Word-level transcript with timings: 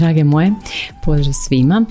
Drage 0.00 0.24
moje, 0.24 0.52
pozdrav 1.04 1.32
svima. 1.32 1.84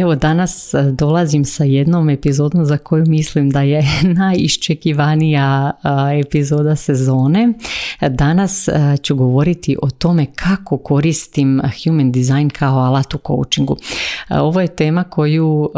Evo 0.00 0.14
danas 0.14 0.74
dolazim 0.92 1.44
sa 1.44 1.64
jednom 1.64 2.10
epizodom 2.10 2.64
za 2.64 2.78
koju 2.78 3.04
mislim 3.06 3.50
da 3.50 3.62
je 3.62 3.82
najiščekivanija 4.18 5.70
epizoda 6.26 6.76
sezone. 6.76 7.52
Danas 8.08 8.68
ću 9.02 9.16
govoriti 9.16 9.76
o 9.82 9.90
tome 9.90 10.26
kako 10.26 10.78
koristim 10.78 11.60
human 11.84 12.12
design 12.12 12.50
kao 12.50 12.78
alat 12.78 13.14
u 13.14 13.18
coachingu. 13.26 13.76
Ovo 14.30 14.60
je 14.60 14.68
tema 14.68 15.04
koju 15.04 15.70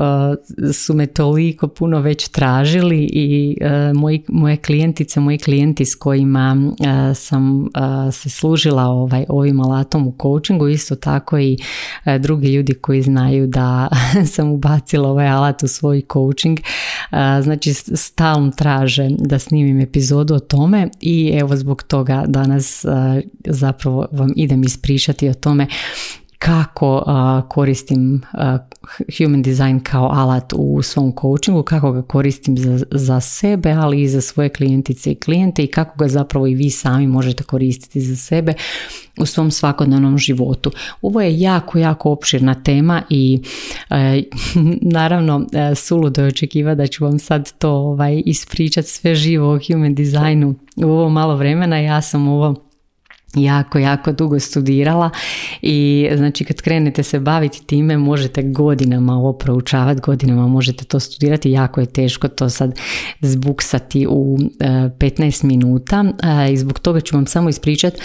su 0.72 0.95
me 0.95 1.06
toliko 1.06 1.69
puno 1.69 2.00
već 2.00 2.28
tražili 2.28 3.11
i 3.12 3.56
moji, 3.95 4.22
moje 4.28 4.56
klijentice, 4.56 5.20
moji 5.20 5.38
klijenti 5.38 5.84
s 5.84 5.95
kojima 5.95 6.56
sam 7.14 7.69
se 8.12 8.30
služila 8.30 8.83
ovaj, 8.83 9.24
ovim 9.28 9.61
alatom 9.61 10.06
u 10.06 10.14
coachingu, 10.22 10.69
isto 10.69 10.97
tako 10.97 11.39
i 11.39 11.50
drugi 12.20 12.48
ljudi 12.48 12.75
koji 12.75 13.03
znaju 13.03 13.47
da 13.47 13.89
sam 14.34 14.51
ubacila 14.51 15.09
ovaj 15.09 15.29
alat 15.29 15.62
u 15.62 15.69
svoj 15.69 16.03
coaching. 16.12 16.59
Znači 17.42 17.75
stalno 17.75 18.51
traže 18.51 19.09
da 19.19 19.39
snimim 19.39 19.81
epizodu 19.81 20.34
o 20.34 20.41
tome 20.41 20.89
i 21.01 21.33
evo 21.34 21.57
zbog 21.57 21.83
toga 21.83 22.25
danas 22.27 22.84
zapravo 23.45 24.07
vam 24.12 24.33
idem 24.37 24.62
ispričati 24.62 25.29
o 25.29 25.34
tome 25.34 25.67
kako 26.41 27.05
koristim 27.48 28.22
human 29.19 29.42
design 29.42 29.80
kao 29.80 30.08
alat 30.12 30.52
u 30.56 30.83
svom 30.83 31.12
coachingu, 31.20 31.62
kako 31.62 31.92
ga 31.92 32.02
koristim 32.02 32.58
za, 32.58 32.84
za 32.91 33.20
sebe, 33.20 33.70
ali 33.72 34.02
i 34.02 34.08
za 34.08 34.20
svoje 34.20 34.48
klijentice 34.48 35.12
i 35.12 35.14
klijente 35.14 35.64
i 35.64 35.66
kako 35.66 35.98
ga 35.98 36.08
zapravo 36.08 36.46
i 36.46 36.55
vi 36.55 36.70
sami 36.70 37.06
možete 37.06 37.44
koristiti 37.44 38.00
za 38.00 38.16
sebe 38.16 38.55
u 39.18 39.27
svom 39.27 39.50
svakodnevnom 39.50 40.18
životu. 40.18 40.70
Ovo 41.02 41.20
je 41.20 41.41
jako, 41.41 41.78
jako 41.78 42.11
opširna 42.11 42.55
tema 42.55 43.02
i 43.11 43.42
e, 43.91 44.22
naravno 44.98 45.46
e, 45.52 45.74
suludo 45.74 46.22
je 46.22 46.28
očekiva 46.28 46.74
da 46.74 46.86
ću 46.86 47.05
vam 47.05 47.18
sad 47.18 47.52
to 47.58 47.70
ovaj, 47.70 48.22
ispričati 48.27 48.88
sve 48.88 49.14
živo 49.14 49.55
o 49.55 49.58
human 49.66 49.94
designu 49.94 50.55
u 50.77 50.86
ovo 50.86 51.08
malo 51.08 51.36
vremena. 51.36 51.78
Ja 51.78 52.02
sam 52.02 52.28
ovo 52.28 52.70
jako, 53.34 53.78
jako 53.78 54.12
dugo 54.12 54.41
studirala 54.41 55.11
i 55.62 56.09
znači 56.17 56.45
kad 56.45 56.61
krenete 56.61 57.03
se 57.03 57.20
baviti 57.20 57.67
time 57.67 57.97
možete 57.97 58.42
godinama 58.42 59.12
ovo 59.12 59.33
proučavati, 59.33 60.00
godinama 60.00 60.48
možete 60.48 60.84
to 60.84 61.00
studirati, 61.00 61.51
jako 61.51 61.81
je 61.81 61.86
teško 61.86 62.28
to 62.28 62.48
sad 62.48 62.78
zbuksati 63.20 64.06
u 64.06 64.39
15 64.39 65.45
e, 65.45 65.47
minuta 65.47 66.05
e, 66.23 66.53
i 66.53 66.56
zbog 66.56 66.78
toga 66.78 67.01
ću 67.01 67.17
vam 67.17 67.27
samo 67.27 67.48
ispričati 67.48 68.01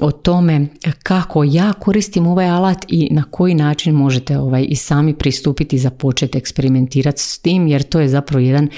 o 0.00 0.10
tome 0.10 0.66
kako 1.02 1.44
ja 1.44 1.72
koristim 1.72 2.26
ovaj 2.26 2.48
alat 2.48 2.84
i 2.88 3.08
na 3.10 3.24
koji 3.30 3.54
način 3.54 3.94
možete 3.94 4.38
ovaj 4.38 4.66
i 4.68 4.76
sami 4.76 5.14
pristupiti 5.14 5.78
za 5.78 5.90
početi 5.90 6.38
eksperimentirati 6.38 7.22
s 7.22 7.38
tim 7.38 7.66
jer 7.66 7.82
to 7.82 8.00
je 8.00 8.08
zapravo 8.08 8.40
jedan 8.40 8.68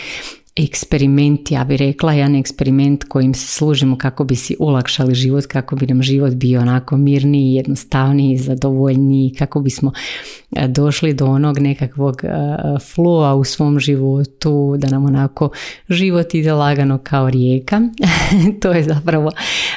eksperiment, 0.56 1.50
ja 1.50 1.64
bih 1.64 1.78
rekla, 1.78 2.12
jedan 2.12 2.34
eksperiment 2.34 3.04
kojim 3.04 3.34
se 3.34 3.46
služimo 3.46 3.98
kako 3.98 4.24
bi 4.24 4.36
si 4.36 4.56
olakšali 4.58 5.14
život, 5.14 5.46
kako 5.46 5.76
bi 5.76 5.86
nam 5.86 6.02
život 6.02 6.32
bio 6.32 6.60
onako 6.60 6.96
mirniji, 6.96 7.54
jednostavniji, 7.54 8.38
zadovoljniji, 8.38 9.34
kako 9.38 9.60
bismo 9.60 9.92
e, 10.52 10.68
došli 10.68 11.14
do 11.14 11.26
onog 11.26 11.58
nekakvog 11.58 12.24
e, 12.24 12.28
flowa 12.78 13.34
u 13.34 13.44
svom 13.44 13.80
životu, 13.80 14.74
da 14.78 14.90
nam 14.90 15.04
onako 15.04 15.50
život 15.88 16.34
ide 16.34 16.52
lagano 16.52 16.98
kao 16.98 17.30
rijeka. 17.30 17.80
to 18.62 18.72
je 18.72 18.82
zapravo 18.82 19.30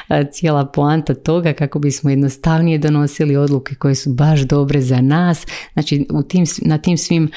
e, 0.08 0.24
cijela 0.32 0.66
poanta 0.66 1.14
toga 1.14 1.52
kako 1.52 1.78
bismo 1.78 2.10
jednostavnije 2.10 2.78
donosili 2.78 3.36
odluke 3.36 3.74
koje 3.74 3.94
su 3.94 4.10
baš 4.10 4.40
dobre 4.40 4.80
za 4.80 5.00
nas. 5.00 5.46
Znači 5.72 6.06
u 6.10 6.22
tim, 6.22 6.44
na 6.62 6.78
tim 6.78 6.98
svim 6.98 7.30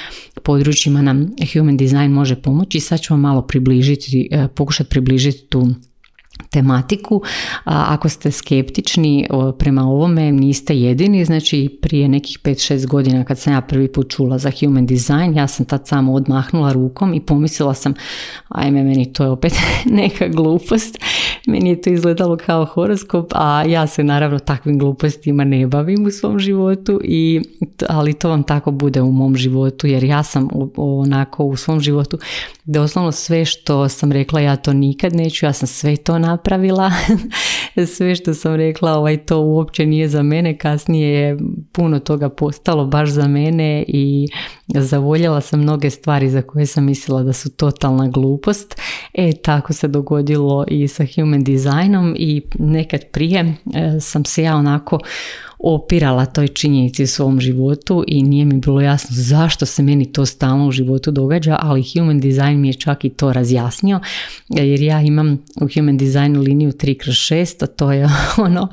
područjima 0.43 1.01
nam 1.01 1.31
human 1.53 1.77
design 1.77 2.11
može 2.11 2.35
pomoći. 2.35 2.79
Sad 2.79 2.99
ću 2.99 3.13
vam 3.13 3.32
malo 3.33 3.47
približiti, 3.47 4.27
e, 4.31 4.47
pokušati 4.47 4.89
približiti 4.89 5.47
tu 5.49 5.67
tematiku. 6.49 7.21
Ako 7.66 8.09
ste 8.09 8.31
skeptični 8.31 9.27
prema 9.59 9.83
ovome, 9.83 10.31
niste 10.31 10.77
jedini. 10.77 11.25
Znači, 11.25 11.79
prije 11.81 12.07
nekih 12.07 12.39
5-6 12.43 12.88
godina 12.88 13.23
kad 13.23 13.39
sam 13.39 13.53
ja 13.53 13.61
prvi 13.61 13.91
put 13.91 14.11
čula 14.11 14.38
za 14.38 14.51
human 14.59 14.85
design, 14.85 15.33
ja 15.35 15.47
sam 15.47 15.66
tad 15.66 15.88
samo 15.88 16.13
odmahnula 16.13 16.72
rukom 16.73 17.13
i 17.13 17.19
pomislila 17.19 17.73
sam, 17.73 17.93
ajme, 18.49 18.83
meni 18.83 19.13
to 19.13 19.23
je 19.23 19.29
opet 19.29 19.53
neka 19.99 20.27
glupost. 20.27 20.97
Meni 21.47 21.69
je 21.69 21.81
to 21.81 21.89
izgledalo 21.89 22.37
kao 22.37 22.65
horoskop, 22.65 23.31
a 23.35 23.63
ja 23.67 23.87
se 23.87 24.03
naravno 24.03 24.39
takvim 24.39 24.79
glupostima 24.79 25.43
ne 25.43 25.67
bavim 25.67 26.05
u 26.05 26.11
svom 26.11 26.39
životu, 26.39 26.99
i, 27.03 27.41
ali 27.89 28.13
to 28.13 28.29
vam 28.29 28.43
tako 28.43 28.71
bude 28.71 29.01
u 29.01 29.11
mom 29.11 29.35
životu, 29.35 29.87
jer 29.87 30.03
ja 30.03 30.23
sam 30.23 30.49
onako 30.77 31.43
u 31.43 31.55
svom 31.55 31.79
životu 31.79 32.17
doslovno 32.65 33.11
sve 33.11 33.45
što 33.45 33.89
sam 33.89 34.11
rekla 34.11 34.39
ja 34.39 34.55
to 34.55 34.73
nikad 34.73 35.15
neću, 35.15 35.45
ja 35.45 35.53
sam 35.53 35.67
sve 35.67 35.97
to 35.97 36.19
napravila, 36.19 36.91
sve 37.95 38.15
što 38.15 38.33
sam 38.33 38.55
rekla 38.55 38.93
ovaj 38.93 39.17
to 39.17 39.39
uopće 39.39 39.85
nije 39.85 40.09
za 40.09 40.23
mene, 40.23 40.57
kasnije 40.57 41.09
je 41.09 41.37
puno 41.71 41.99
toga 41.99 42.29
postalo 42.29 42.85
baš 42.85 43.09
za 43.09 43.27
mene 43.27 43.85
i 43.87 44.27
zavoljela 44.67 45.41
sam 45.41 45.59
mnoge 45.59 45.89
stvari 45.89 46.29
za 46.29 46.41
koje 46.41 46.65
sam 46.65 46.85
mislila 46.85 47.23
da 47.23 47.33
su 47.33 47.49
totalna 47.49 48.07
glupost. 48.07 48.75
E 49.13 49.31
tako 49.43 49.73
se 49.73 49.87
dogodilo 49.87 50.65
i 50.67 50.87
sa 50.87 51.05
human 51.15 51.32
designom 51.39 52.16
i 52.17 52.41
nekad 52.59 53.01
prije 53.11 53.39
e, 53.39 53.99
sam 53.99 54.25
se 54.25 54.44
ja 54.44 54.55
onako 54.55 54.99
opirala 55.63 56.25
toj 56.25 56.47
činjenici 56.47 57.03
u 57.03 57.07
svom 57.07 57.39
životu 57.39 58.03
i 58.07 58.23
nije 58.23 58.45
mi 58.45 58.59
bilo 58.59 58.81
jasno 58.81 59.09
zašto 59.11 59.66
se 59.66 59.83
meni 59.83 60.11
to 60.11 60.25
stalno 60.25 60.67
u 60.67 60.72
životu 60.72 61.11
događa, 61.11 61.57
ali 61.61 61.83
human 61.93 62.19
design 62.19 62.59
mi 62.59 62.67
je 62.67 62.73
čak 62.73 63.05
i 63.05 63.09
to 63.09 63.33
razjasnio, 63.33 63.99
jer 64.49 64.81
ja 64.81 65.01
imam 65.01 65.45
u 65.61 65.67
human 65.75 65.97
designu 65.97 66.41
liniju 66.41 66.72
3 66.72 66.97
kroz 66.97 67.16
6, 67.16 67.63
a 67.63 67.67
to 67.67 67.91
je 67.91 68.07
ono 68.47 68.67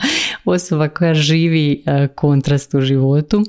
osoba 0.45 0.89
koja 0.89 1.15
živi 1.15 1.83
e, 1.87 2.09
kontrast 2.09 2.75
u 2.75 2.81
životu 2.81 3.45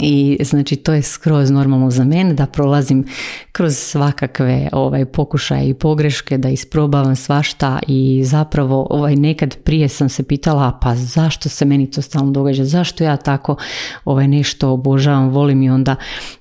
i 0.00 0.38
znači 0.44 0.76
to 0.76 0.92
je 0.92 1.02
skroz 1.02 1.50
normalno 1.50 1.90
za 1.90 2.04
mene 2.04 2.34
da 2.34 2.46
prolazim 2.46 3.04
kroz 3.52 3.76
svakakve 3.76 4.68
ovaj 4.72 5.04
pokušaje 5.04 5.68
i 5.68 5.74
pogreške 5.74 6.38
da 6.38 6.48
isprobavam 6.48 7.16
svašta 7.16 7.78
i 7.86 8.22
zapravo 8.24 8.86
ovaj 8.90 9.16
nekad 9.16 9.56
prije 9.64 9.88
sam 9.88 10.08
se 10.08 10.22
pitala 10.22 10.78
pa 10.82 10.96
zašto 10.96 11.48
se 11.48 11.64
meni 11.64 11.90
to 11.90 12.02
stalno 12.02 12.30
događa? 12.30 12.64
Zašto 12.64 13.04
ja 13.04 13.16
tako 13.16 13.56
ovaj 14.04 14.28
nešto 14.28 14.70
obožavam 14.70 15.28
volim 15.28 15.62
i 15.62 15.70
onda 15.70 15.96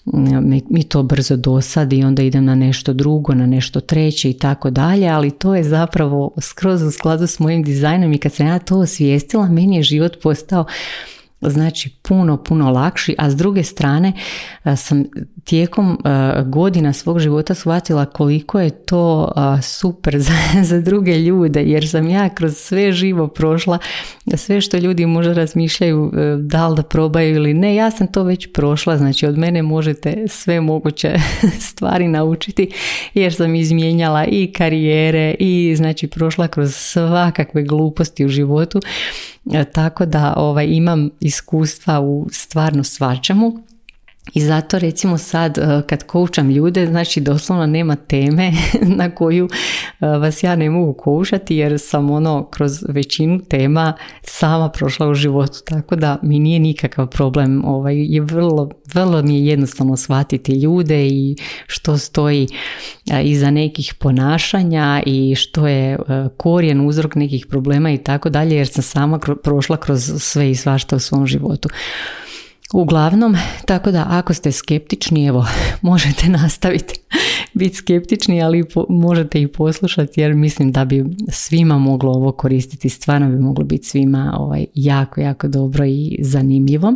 mm, 0.05 0.59
mi 0.69 0.83
to 0.83 1.03
brzo 1.03 1.35
dosadi 1.35 1.97
i 1.97 2.03
onda 2.03 2.23
idem 2.23 2.45
na 2.45 2.55
nešto 2.55 2.93
drugo 2.93 3.33
na 3.33 3.45
nešto 3.45 3.79
treće 3.79 4.29
i 4.29 4.33
tako 4.33 4.69
dalje 4.69 5.07
ali 5.07 5.31
to 5.31 5.55
je 5.55 5.63
zapravo 5.63 6.31
skroz 6.41 6.81
u 6.81 6.91
skladu 6.91 7.27
s 7.27 7.39
mojim 7.39 7.63
dizajnom 7.63 8.13
i 8.13 8.17
kad 8.17 8.33
sam 8.33 8.47
ja 8.47 8.59
to 8.59 8.77
osvijestila 8.77 9.47
meni 9.47 9.75
je 9.75 9.83
život 9.83 10.21
postao 10.23 10.65
znači 11.41 11.89
puno, 12.01 12.37
puno 12.37 12.71
lakši, 12.71 13.15
a 13.17 13.29
s 13.29 13.35
druge 13.35 13.63
strane 13.63 14.13
e, 14.63 14.75
sam 14.75 15.03
tijekom 15.43 15.91
e, 16.05 16.43
godina 16.43 16.93
svog 16.93 17.19
života 17.19 17.53
shvatila 17.53 18.05
koliko 18.05 18.59
je 18.59 18.69
to 18.69 19.31
e, 19.35 19.61
super 19.61 20.19
za, 20.27 20.63
za 20.63 20.81
druge 20.81 21.17
ljude, 21.17 21.63
jer 21.63 21.89
sam 21.89 22.09
ja 22.09 22.29
kroz 22.29 22.57
sve 22.57 22.91
živo 22.91 23.27
prošla, 23.27 23.77
sve 24.35 24.61
što 24.61 24.77
ljudi 24.77 25.05
možda 25.05 25.33
razmišljaju 25.33 26.11
da 26.39 26.67
li 26.67 26.75
da 26.75 26.83
probaju 26.83 27.35
ili 27.35 27.53
ne, 27.53 27.75
ja 27.75 27.91
sam 27.91 28.07
to 28.07 28.23
već 28.23 28.47
prošla, 28.53 28.97
znači 28.97 29.25
od 29.25 29.37
mene 29.37 29.61
možete 29.61 30.27
sve 30.27 30.61
moguće 30.61 31.15
stvari 31.69 32.07
naučiti, 32.07 32.71
jer 33.13 33.33
sam 33.33 33.55
izmijenjala 33.55 34.25
i 34.25 34.51
karijere 34.51 35.35
i 35.39 35.75
znači 35.77 36.07
prošla 36.07 36.47
kroz 36.47 36.75
svakakve 36.75 37.63
gluposti 37.63 38.25
u 38.25 38.29
životu, 38.29 38.79
tako 39.63 40.05
da 40.05 40.33
ovaj, 40.37 40.67
imam 40.69 41.09
iskustva 41.19 41.99
u 42.01 42.27
stvarno 42.31 42.83
svačemu 42.83 43.63
I 44.33 44.41
zato 44.41 44.79
recimo 44.79 45.17
sad 45.17 45.57
e, 45.57 45.81
kad 45.87 46.03
koučam 46.03 46.49
ljude, 46.49 46.87
znači 46.87 47.21
doslovno 47.21 47.65
nema 47.65 47.95
teme 47.95 48.51
na 48.99 49.09
koju 49.09 49.49
e, 49.99 50.07
vas 50.07 50.43
ja 50.43 50.55
ne 50.55 50.69
mogu 50.69 50.93
koušati 50.93 51.55
jer 51.55 51.79
sam 51.79 52.11
ono 52.11 52.47
kroz 52.51 52.83
većinu 52.89 53.39
tema 53.49 53.93
sama 54.21 54.69
prošla 54.69 55.07
u 55.07 55.13
životu. 55.13 55.59
Tako 55.65 55.95
da 55.95 56.17
mi 56.23 56.39
nije 56.39 56.59
nikakav 56.59 57.07
problem. 57.07 57.65
Ovaj, 57.65 57.95
je 57.97 58.21
vrlo, 58.21 58.69
vrlo 58.93 59.21
mi 59.21 59.35
je 59.35 59.45
jednostavno 59.45 59.97
shvatiti 59.97 60.51
ljude 60.51 61.07
i 61.07 61.35
što 61.67 61.97
stoji 61.97 62.47
e, 63.11 63.23
iza 63.23 63.51
nekih 63.51 63.93
ponašanja 63.99 65.03
i 65.05 65.35
što 65.35 65.67
je 65.67 65.97
korijen 66.37 66.87
uzrok 66.87 67.15
nekih 67.15 67.45
problema 67.45 67.91
i 67.91 67.97
tako 67.97 68.29
dalje 68.29 68.55
jer 68.55 68.67
sam 68.67 68.83
sama 68.83 69.19
prošla 69.43 69.77
kroz 69.77 70.13
sve 70.17 70.51
i 70.51 70.55
svašta 70.55 70.95
u 70.95 70.99
svom 70.99 71.27
životu. 71.27 71.69
Uglavnom, 72.73 73.35
tako 73.65 73.91
da 73.91 74.05
ako 74.09 74.33
ste 74.33 74.51
skeptični, 74.51 75.25
evo, 75.25 75.45
možete 75.81 76.29
nastaviti 76.29 76.99
biti 77.53 77.75
skeptični, 77.75 78.43
ali 78.43 78.63
možete 78.89 79.41
i 79.41 79.47
poslušati 79.47 80.21
jer 80.21 80.33
mislim 80.33 80.71
da 80.71 80.85
bi 80.85 81.05
svima 81.29 81.77
moglo 81.77 82.11
ovo 82.11 82.31
koristiti, 82.31 82.89
stvarno 82.89 83.29
bi 83.29 83.39
moglo 83.39 83.65
biti 83.65 83.87
svima 83.87 84.35
ovaj, 84.39 84.65
jako, 84.73 85.21
jako 85.21 85.47
dobro 85.47 85.85
i 85.85 86.17
zanimljivo. 86.21 86.93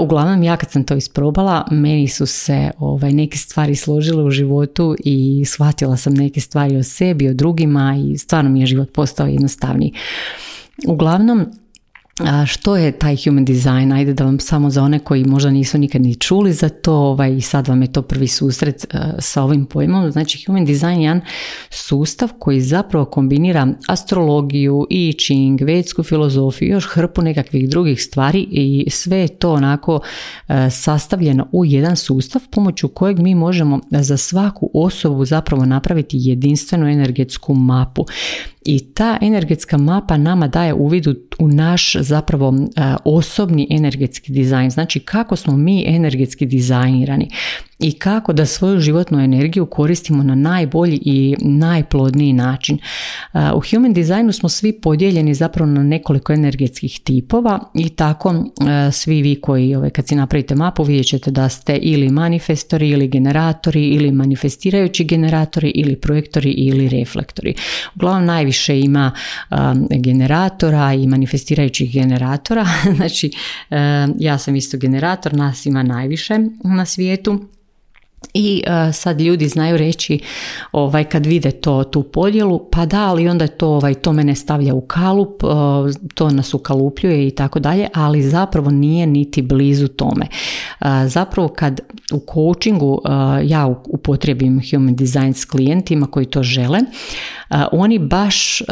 uglavnom, 0.00 0.42
ja 0.42 0.56
kad 0.56 0.70
sam 0.70 0.84
to 0.84 0.94
isprobala, 0.94 1.66
meni 1.70 2.08
su 2.08 2.26
se 2.26 2.70
ovaj, 2.78 3.12
neke 3.12 3.38
stvari 3.38 3.74
složile 3.74 4.24
u 4.24 4.30
životu 4.30 4.96
i 5.04 5.44
shvatila 5.46 5.96
sam 5.96 6.14
neke 6.14 6.40
stvari 6.40 6.76
o 6.76 6.82
sebi, 6.82 7.28
o 7.28 7.34
drugima 7.34 7.96
i 8.06 8.18
stvarno 8.18 8.50
mi 8.50 8.60
je 8.60 8.66
život 8.66 8.92
postao 8.92 9.26
jednostavniji. 9.26 9.92
Uglavnom, 10.86 11.46
što 12.46 12.76
je 12.76 12.92
taj 12.92 13.16
human 13.24 13.44
design? 13.44 13.92
Ajde 13.92 14.14
da 14.14 14.24
vam 14.24 14.40
samo 14.40 14.70
za 14.70 14.82
one 14.82 14.98
koji 14.98 15.24
možda 15.24 15.50
nisu 15.50 15.78
nikad 15.78 16.02
ni 16.02 16.14
čuli 16.14 16.52
za 16.52 16.68
to 16.68 16.94
ovaj, 16.94 17.40
sad 17.40 17.68
vam 17.68 17.82
je 17.82 17.92
to 17.92 18.02
prvi 18.02 18.28
susret 18.28 18.86
uh, 18.94 19.00
sa 19.18 19.42
ovim 19.42 19.66
pojmom. 19.66 20.10
Znači 20.10 20.44
human 20.46 20.64
design 20.64 21.00
je 21.00 21.02
jedan 21.02 21.20
sustav 21.70 22.28
koji 22.38 22.60
zapravo 22.60 23.04
kombinira 23.04 23.68
astrologiju, 23.88 24.86
I 24.90 25.12
Ching, 25.12 25.62
vetsku 25.62 26.02
filozofiju, 26.02 26.68
još 26.68 26.86
hrpu 26.86 27.22
nekakvih 27.22 27.68
drugih 27.68 28.02
stvari 28.02 28.46
i 28.50 28.90
sve 28.90 29.18
je 29.18 29.28
to 29.28 29.52
onako 29.52 29.94
uh, 29.94 30.54
sastavljeno 30.70 31.48
u 31.52 31.64
jedan 31.64 31.96
sustav 31.96 32.42
pomoću 32.50 32.88
kojeg 32.88 33.18
mi 33.18 33.34
možemo 33.34 33.80
za 33.90 34.16
svaku 34.16 34.70
osobu 34.74 35.24
zapravo 35.24 35.64
napraviti 35.64 36.16
jedinstvenu 36.20 36.88
energetsku 36.88 37.54
mapu. 37.54 38.06
I 38.64 38.94
ta 38.94 39.18
energetska 39.20 39.78
mapa 39.78 40.16
nama 40.16 40.48
daje 40.48 40.74
uvid 40.74 41.06
u 41.38 41.48
naš 41.48 41.96
zapravo 42.02 42.54
e, 42.54 42.94
osobni 43.04 43.66
energetski 43.70 44.32
dizajn. 44.32 44.70
Znači 44.70 45.00
kako 45.00 45.36
smo 45.36 45.56
mi 45.56 45.84
energetski 45.86 46.46
dizajnirani 46.46 47.28
i 47.82 47.92
kako 47.92 48.32
da 48.32 48.46
svoju 48.46 48.80
životnu 48.80 49.20
energiju 49.20 49.66
koristimo 49.66 50.22
na 50.22 50.34
najbolji 50.34 50.98
i 51.04 51.36
najplodniji 51.40 52.32
način. 52.32 52.78
U 53.34 53.60
human 53.70 53.92
designu 53.92 54.32
smo 54.32 54.48
svi 54.48 54.80
podijeljeni 54.80 55.34
zapravo 55.34 55.70
na 55.70 55.82
nekoliko 55.82 56.32
energetskih 56.32 57.00
tipova 57.04 57.60
i 57.74 57.88
tako 57.88 58.44
svi 58.92 59.22
vi 59.22 59.40
koji 59.40 59.74
ovaj, 59.74 59.90
kad 59.90 60.08
si 60.08 60.14
napravite 60.14 60.54
mapu 60.54 60.82
vidjet 60.82 61.06
ćete 61.06 61.30
da 61.30 61.48
ste 61.48 61.76
ili 61.76 62.08
manifestori 62.08 62.88
ili 62.88 63.08
generatori 63.08 63.88
ili 63.88 64.12
manifestirajući 64.12 65.04
generatori 65.04 65.68
ili 65.68 65.96
projektori 65.96 66.50
ili 66.50 66.88
reflektori. 66.88 67.54
Uglavnom 67.94 68.24
najviše 68.24 68.80
ima 68.80 69.12
generatora 69.90 70.94
i 70.94 71.06
manifestirajućih 71.06 71.92
generatora. 71.92 72.66
znači 72.96 73.30
ja 74.18 74.38
sam 74.38 74.56
isto 74.56 74.78
generator, 74.78 75.34
nas 75.34 75.66
ima 75.66 75.82
najviše 75.82 76.38
na 76.64 76.84
svijetu. 76.84 77.40
I 78.34 78.62
uh, 78.66 78.94
sad 78.94 79.20
ljudi 79.20 79.48
znaju 79.48 79.76
reći 79.76 80.20
ovaj 80.72 81.04
kad 81.04 81.26
vide 81.26 81.50
to 81.50 81.84
tu 81.84 82.02
podjelu, 82.02 82.68
pa 82.70 82.86
da, 82.86 83.08
ali 83.08 83.28
onda 83.28 83.46
to 83.46 83.68
ovaj 83.68 83.94
to 83.94 84.12
mene 84.12 84.34
stavlja 84.34 84.74
u 84.74 84.80
kalup, 84.80 85.44
uh, 85.44 85.50
to 86.14 86.30
nas 86.30 86.54
ukalupljuje 86.54 87.26
i 87.26 87.30
tako 87.30 87.60
dalje, 87.60 87.88
ali 87.94 88.22
zapravo 88.22 88.70
nije 88.70 89.06
niti 89.06 89.42
blizu 89.42 89.88
tome. 89.88 90.26
Uh, 90.80 90.86
zapravo 91.06 91.48
kad 91.48 91.80
u 92.12 92.20
coachingu 92.34 93.02
ja 93.44 93.66
upotrijebim 93.86 94.60
human 94.70 94.96
design 94.96 95.34
s 95.34 95.44
klijentima 95.44 96.06
koji 96.06 96.26
to 96.26 96.42
žele, 96.42 96.78
oni 97.72 97.98
baš 97.98 98.62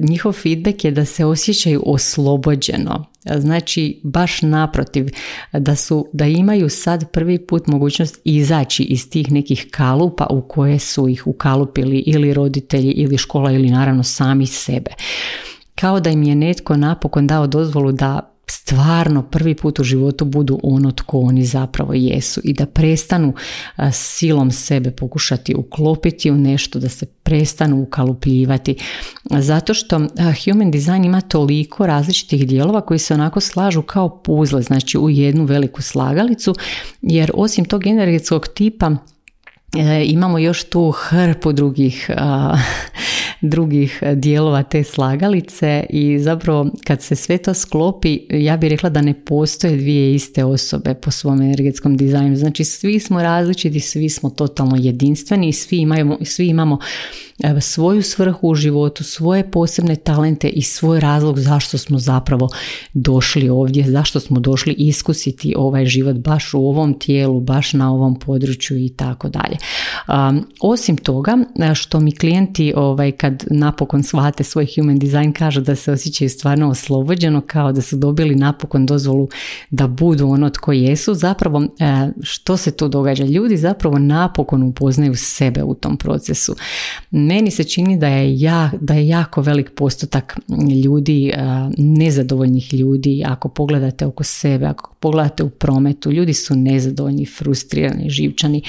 njihov 0.00 0.32
feedback 0.32 0.84
je 0.84 0.90
da 0.90 1.04
se 1.04 1.24
osjećaju 1.24 1.82
oslobođeno 1.86 3.04
Znači, 3.24 4.00
baš 4.02 4.42
naprotiv, 4.42 5.08
da, 5.52 5.76
su, 5.76 6.08
da 6.12 6.26
imaju 6.26 6.68
sad 6.68 7.10
prvi 7.10 7.46
put 7.46 7.66
mogućnost 7.66 8.20
izaći 8.24 8.82
iz 8.82 9.10
tih 9.10 9.32
nekih 9.32 9.66
kalupa 9.70 10.26
u 10.30 10.42
koje 10.48 10.78
su 10.78 11.08
ih 11.08 11.26
ukalupili 11.26 11.98
ili 11.98 12.34
roditelji 12.34 12.90
ili 12.90 13.18
škola 13.18 13.52
ili 13.52 13.70
naravno 13.70 14.02
sami 14.02 14.46
sebe. 14.46 14.90
Kao 15.74 16.00
da 16.00 16.10
im 16.10 16.22
je 16.22 16.34
netko 16.34 16.76
napokon 16.76 17.26
dao 17.26 17.46
dozvolu 17.46 17.92
da 17.92 18.31
stvarno 18.52 19.22
prvi 19.22 19.54
put 19.54 19.78
u 19.78 19.84
životu 19.84 20.24
budu 20.24 20.60
ono 20.62 20.92
tko 20.92 21.18
oni 21.18 21.44
zapravo 21.44 21.94
jesu 21.94 22.40
i 22.44 22.52
da 22.52 22.66
prestanu 22.66 23.34
silom 23.92 24.50
sebe 24.50 24.90
pokušati 24.90 25.54
uklopiti 25.54 26.30
u 26.30 26.34
nešto, 26.34 26.78
da 26.78 26.88
se 26.88 27.06
prestanu 27.06 27.82
ukalupljivati. 27.82 28.76
Zato 29.30 29.74
što 29.74 30.06
human 30.44 30.70
design 30.70 31.04
ima 31.04 31.20
toliko 31.20 31.86
različitih 31.86 32.46
dijelova 32.46 32.80
koji 32.80 32.98
se 32.98 33.14
onako 33.14 33.40
slažu 33.40 33.82
kao 33.82 34.22
puzle, 34.22 34.62
znači 34.62 34.98
u 34.98 35.10
jednu 35.10 35.44
veliku 35.44 35.82
slagalicu, 35.82 36.54
jer 37.02 37.30
osim 37.34 37.64
tog 37.64 37.86
energetskog 37.86 38.48
tipa 38.48 38.90
e, 39.78 40.04
imamo 40.04 40.38
još 40.38 40.64
tu 40.64 40.90
hrpu 40.90 41.52
drugih 41.52 42.10
drugih 43.42 44.02
dijelova 44.14 44.62
te 44.62 44.84
slagalice 44.84 45.86
i 45.90 46.18
zapravo 46.18 46.70
kad 46.86 47.02
se 47.02 47.16
sve 47.16 47.38
to 47.38 47.54
sklopi 47.54 48.18
ja 48.30 48.56
bih 48.56 48.70
rekla 48.70 48.90
da 48.90 49.00
ne 49.00 49.24
postoje 49.24 49.76
dvije 49.76 50.14
iste 50.14 50.44
osobe 50.44 50.94
po 50.94 51.10
svom 51.10 51.42
energetskom 51.42 51.96
dizajnu. 51.96 52.36
Znači 52.36 52.64
svi 52.64 53.00
smo 53.00 53.22
različiti, 53.22 53.80
svi 53.80 54.08
smo 54.08 54.30
totalno 54.30 54.76
jedinstveni 54.76 55.48
i 55.48 55.52
svi, 55.52 55.76
imamo, 55.76 56.18
svi 56.24 56.48
imamo 56.48 56.78
svoju 57.60 58.02
svrhu 58.02 58.48
u 58.48 58.54
životu, 58.54 59.04
svoje 59.04 59.50
posebne 59.50 59.96
talente 59.96 60.48
i 60.48 60.62
svoj 60.62 61.00
razlog 61.00 61.38
zašto 61.38 61.78
smo 61.78 61.98
zapravo 61.98 62.48
došli 62.94 63.48
ovdje, 63.48 63.90
zašto 63.90 64.20
smo 64.20 64.40
došli 64.40 64.74
iskusiti 64.78 65.54
ovaj 65.56 65.86
život 65.86 66.16
baš 66.16 66.54
u 66.54 66.58
ovom 66.58 66.98
tijelu, 66.98 67.40
baš 67.40 67.72
na 67.72 67.92
ovom 67.92 68.18
području 68.18 68.76
i 68.78 68.88
tako 68.88 69.28
dalje. 69.28 69.56
Osim 70.60 70.96
toga, 70.96 71.38
što 71.74 72.00
mi 72.00 72.16
klijenti 72.16 72.72
ovaj, 72.76 73.12
kad 73.12 73.44
napokon 73.50 74.02
shvate 74.02 74.44
svoj 74.44 74.66
human 74.74 74.98
design 74.98 75.32
kažu 75.32 75.60
da 75.60 75.76
se 75.76 75.92
osjećaju 75.92 76.30
stvarno 76.30 76.68
oslobođeno, 76.68 77.40
kao 77.40 77.72
da 77.72 77.82
su 77.82 77.96
dobili 77.96 78.34
napokon 78.34 78.86
dozvolu 78.86 79.28
da 79.70 79.86
budu 79.86 80.28
ono 80.28 80.50
tko 80.50 80.72
jesu, 80.72 81.14
zapravo 81.14 81.62
e, 81.62 81.66
što 82.22 82.56
se 82.56 82.70
tu 82.70 82.88
događa? 82.88 83.24
Ljudi 83.24 83.56
zapravo 83.56 83.98
napokon 83.98 84.62
upoznaju 84.62 85.14
sebe 85.16 85.62
u 85.62 85.74
tom 85.74 85.96
procesu 85.96 86.56
meni 87.32 87.50
se 87.50 87.64
čini 87.64 87.98
da 87.98 88.06
je, 88.06 88.40
ja, 88.40 88.70
da 88.80 88.94
je 88.94 89.08
jako 89.08 89.40
velik 89.42 89.70
postotak 89.76 90.38
ljudi, 90.84 91.28
e, 91.28 91.36
nezadovoljnih 91.78 92.74
ljudi, 92.74 93.22
ako 93.26 93.48
pogledate 93.48 94.06
oko 94.06 94.24
sebe, 94.24 94.66
ako 94.66 94.94
pogledate 95.00 95.42
u 95.42 95.50
prometu, 95.50 96.12
ljudi 96.12 96.34
su 96.34 96.56
nezadovoljni, 96.56 97.26
frustrirani, 97.26 98.10
živčani, 98.10 98.62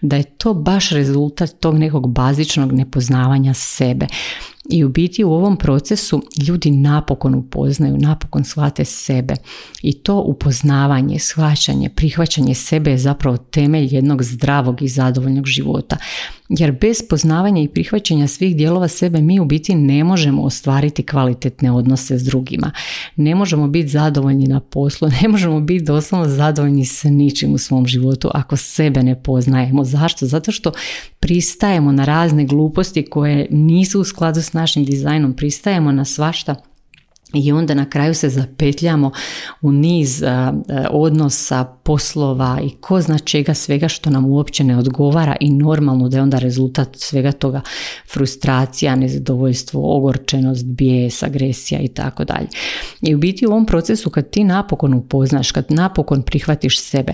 da 0.00 0.16
je 0.16 0.22
to 0.22 0.54
baš 0.54 0.90
rezultat 0.90 1.50
tog 1.60 1.78
nekog 1.78 2.12
bazičnog 2.12 2.72
nepoznavanja 2.72 3.54
sebe. 3.54 4.06
I 4.70 4.84
u 4.84 4.88
biti 4.88 5.24
u 5.24 5.32
ovom 5.32 5.56
procesu 5.56 6.22
ljudi 6.46 6.70
napokon 6.70 7.34
upoznaju, 7.34 7.96
napokon 7.98 8.44
shvate 8.44 8.84
sebe. 8.84 9.34
I 9.82 9.92
to 9.92 10.20
upoznavanje, 10.20 11.18
shvaćanje, 11.18 11.88
prihvaćanje 11.88 12.54
sebe 12.54 12.90
je 12.90 12.98
zapravo 12.98 13.36
temelj 13.36 13.94
jednog 13.94 14.22
zdravog 14.22 14.82
i 14.82 14.88
zadovoljnog 14.88 15.46
života. 15.46 15.96
Jer 16.48 16.72
bez 16.72 17.02
poznavanja 17.08 17.62
i 17.62 17.68
prihvaćanja 17.68 18.28
svih 18.28 18.56
dijelova 18.56 18.88
sebe 18.88 19.20
mi 19.20 19.40
u 19.40 19.44
biti 19.44 19.74
ne 19.74 20.04
možemo 20.04 20.42
ostvariti 20.42 21.02
kvalitetne 21.02 21.72
odnose 21.72 22.18
s 22.18 22.22
drugima. 22.22 22.70
Ne 23.16 23.34
možemo 23.34 23.68
biti 23.68 23.88
zadovoljni 23.88 24.46
na 24.46 24.60
poslu, 24.60 25.08
ne 25.22 25.28
možemo 25.28 25.60
biti 25.60 25.84
doslovno 25.84 26.28
zadovoljni 26.28 26.84
sa 26.84 27.10
ničim 27.10 27.54
u 27.54 27.58
svom 27.58 27.86
životu 27.86 28.30
ako 28.34 28.56
sebe 28.56 29.02
ne 29.02 29.22
poznajemo. 29.22 29.84
Zašto? 29.84 30.26
Zato 30.26 30.52
što 30.52 30.72
pristajemo 31.20 31.92
na 31.92 32.04
razne 32.04 32.44
gluposti 32.44 33.06
koje 33.10 33.46
nisu 33.50 34.00
u 34.00 34.04
skladu 34.04 34.42
s 34.42 34.52
našim 34.52 34.84
dizajnom, 34.84 35.32
pristajemo 35.32 35.92
na 35.92 36.04
svašta 36.04 36.54
i 37.34 37.52
onda 37.52 37.74
na 37.74 37.90
kraju 37.90 38.14
se 38.14 38.28
zapetljamo 38.28 39.10
u 39.62 39.72
niz 39.72 40.22
odnosa, 40.90 41.64
poslova 41.64 42.60
i 42.64 42.70
ko 42.80 43.00
zna 43.00 43.18
čega 43.18 43.54
svega 43.54 43.88
što 43.88 44.10
nam 44.10 44.26
uopće 44.26 44.64
ne 44.64 44.78
odgovara 44.78 45.36
i 45.40 45.50
normalno 45.50 46.08
da 46.08 46.16
je 46.16 46.22
onda 46.22 46.38
rezultat 46.38 46.88
svega 46.96 47.32
toga 47.32 47.60
frustracija, 48.12 48.96
nezadovoljstvo, 48.96 49.96
ogorčenost, 49.96 50.64
bijes, 50.64 51.22
agresija 51.22 51.80
i 51.80 51.88
tako 51.88 52.24
dalje. 52.24 52.48
I 53.02 53.14
u 53.14 53.18
biti 53.18 53.46
u 53.46 53.50
ovom 53.50 53.66
procesu 53.66 54.10
kad 54.10 54.30
ti 54.30 54.44
napokon 54.44 54.94
upoznaš, 54.94 55.52
kad 55.52 55.66
napokon 55.68 56.22
prihvatiš 56.22 56.80
sebe, 56.80 57.12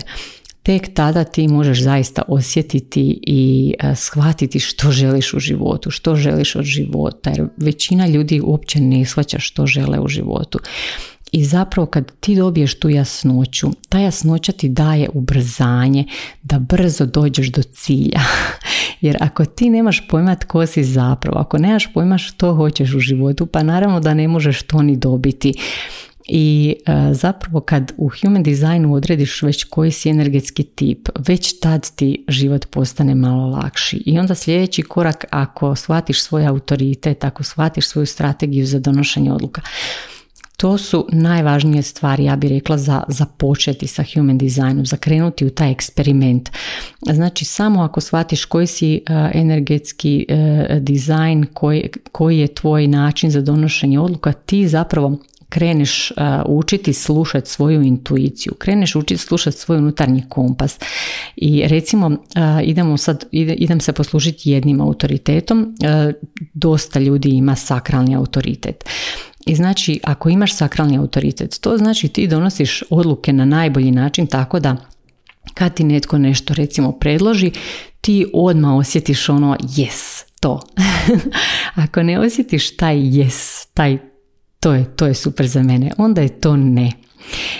tek 0.67 0.93
tada 0.93 1.23
ti 1.23 1.47
možeš 1.47 1.81
zaista 1.81 2.21
osjetiti 2.27 3.19
i 3.27 3.73
e, 3.79 3.95
shvatiti 3.95 4.59
što 4.59 4.91
želiš 4.91 5.33
u 5.33 5.39
životu, 5.39 5.91
što 5.91 6.15
želiš 6.15 6.55
od 6.55 6.63
života, 6.63 7.29
jer 7.29 7.47
većina 7.57 8.07
ljudi 8.07 8.41
uopće 8.43 8.79
ne 8.79 9.05
shvaća 9.05 9.39
što 9.39 9.67
žele 9.67 9.99
u 9.99 10.07
životu. 10.07 10.59
I 11.31 11.45
zapravo 11.45 11.85
kad 11.85 12.11
ti 12.19 12.35
dobiješ 12.35 12.79
tu 12.79 12.89
jasnoću, 12.89 13.71
ta 13.89 13.99
jasnoća 13.99 14.51
ti 14.51 14.69
daje 14.69 15.09
ubrzanje 15.13 16.05
da 16.43 16.59
brzo 16.59 17.05
dođeš 17.05 17.47
do 17.47 17.63
cilja. 17.63 18.19
Jer 19.01 19.17
ako 19.19 19.45
ti 19.45 19.69
nemaš 19.69 20.07
pojma 20.07 20.35
tko 20.35 20.65
si 20.65 20.83
zapravo, 20.83 21.39
ako 21.39 21.57
nemaš 21.57 21.93
pojma 21.93 22.17
što 22.17 22.53
hoćeš 22.53 22.93
u 22.93 22.99
životu, 22.99 23.45
pa 23.45 23.63
naravno 23.63 23.99
da 23.99 24.13
ne 24.13 24.27
možeš 24.27 24.63
to 24.63 24.81
ni 24.81 24.97
dobiti. 24.97 25.53
I 26.27 26.75
e, 26.85 27.13
zapravo 27.13 27.59
kad 27.59 27.91
u 27.97 28.09
human 28.21 28.43
designu 28.43 28.93
odrediš 28.93 29.41
već 29.41 29.63
koji 29.63 29.91
si 29.91 30.09
energetski 30.09 30.63
tip, 30.63 31.09
već 31.27 31.59
tad 31.59 31.95
ti 31.95 32.25
život 32.27 32.65
postane 32.65 33.15
malo 33.15 33.47
lakši. 33.47 34.03
I 34.05 34.19
onda 34.19 34.35
sljedeći 34.35 34.81
korak 34.81 35.25
ako 35.31 35.75
shvatiš 35.75 36.21
svoj 36.21 36.45
autoritet, 36.45 37.23
ako 37.23 37.43
shvatiš 37.43 37.87
svoju 37.87 38.05
strategiju 38.05 38.65
za 38.65 38.79
donošenje 38.79 39.31
odluka, 39.31 39.61
to 40.57 40.77
su 40.77 41.07
najvažnije 41.11 41.81
stvari, 41.81 42.23
ja 42.23 42.35
bih 42.35 42.49
rekla, 42.49 42.77
za 42.77 43.03
započeti 43.07 43.87
sa 43.87 44.03
human 44.13 44.37
designom, 44.37 44.85
za 44.85 44.97
krenuti 44.97 45.45
u 45.45 45.49
taj 45.49 45.71
eksperiment. 45.71 46.49
Znači, 47.11 47.45
samo 47.45 47.81
ako 47.81 48.01
shvatiš 48.01 48.45
koji 48.45 48.67
si 48.67 48.95
e, 48.95 48.99
energetski 49.33 50.25
e, 50.29 50.79
dizajn, 50.81 51.45
koji, 51.53 51.89
koji 52.11 52.39
je 52.39 52.47
tvoj 52.47 52.87
način 52.87 53.31
za 53.31 53.41
donošenje 53.41 53.99
odluka, 53.99 54.33
ti 54.33 54.67
zapravo 54.67 55.17
kreneš 55.49 56.11
uh, 56.11 56.17
učiti 56.45 56.93
slušati 56.93 57.49
svoju 57.49 57.81
intuiciju, 57.81 58.53
kreneš 58.53 58.95
učiti 58.95 59.17
slušati 59.17 59.57
svoj 59.57 59.77
unutarnji 59.77 60.23
kompas 60.29 60.79
i 61.35 61.63
recimo 61.67 62.07
uh, 62.07 62.17
idemo 62.63 62.97
sad, 62.97 63.25
idem 63.31 63.79
se 63.79 63.93
poslužiti 63.93 64.51
jednim 64.51 64.81
autoritetom, 64.81 65.59
uh, 65.61 66.13
dosta 66.53 66.99
ljudi 66.99 67.29
ima 67.29 67.55
sakralni 67.55 68.15
autoritet. 68.15 68.83
I 69.45 69.55
znači 69.55 69.99
ako 70.03 70.29
imaš 70.29 70.55
sakralni 70.55 70.97
autoritet, 70.97 71.59
to 71.61 71.77
znači 71.77 72.07
ti 72.07 72.27
donosiš 72.27 72.83
odluke 72.89 73.33
na 73.33 73.45
najbolji 73.45 73.91
način 73.91 74.27
tako 74.27 74.59
da 74.59 74.75
kad 75.53 75.73
ti 75.73 75.83
netko 75.83 76.17
nešto 76.17 76.53
recimo 76.53 76.91
predloži, 76.91 77.51
ti 78.01 78.25
odmah 78.33 78.73
osjetiš 78.73 79.29
ono 79.29 79.55
yes, 79.61 80.23
to. 80.39 80.61
ako 81.85 82.03
ne 82.03 82.19
osjetiš 82.19 82.77
taj 82.77 82.95
yes, 82.95 83.67
taj 83.73 83.97
to 84.59 84.73
je, 84.73 84.85
to 84.95 85.07
je 85.07 85.13
super 85.13 85.47
za 85.47 85.63
mene, 85.63 85.91
onda 85.97 86.21
je 86.21 86.29
to 86.29 86.57
ne. 86.57 86.91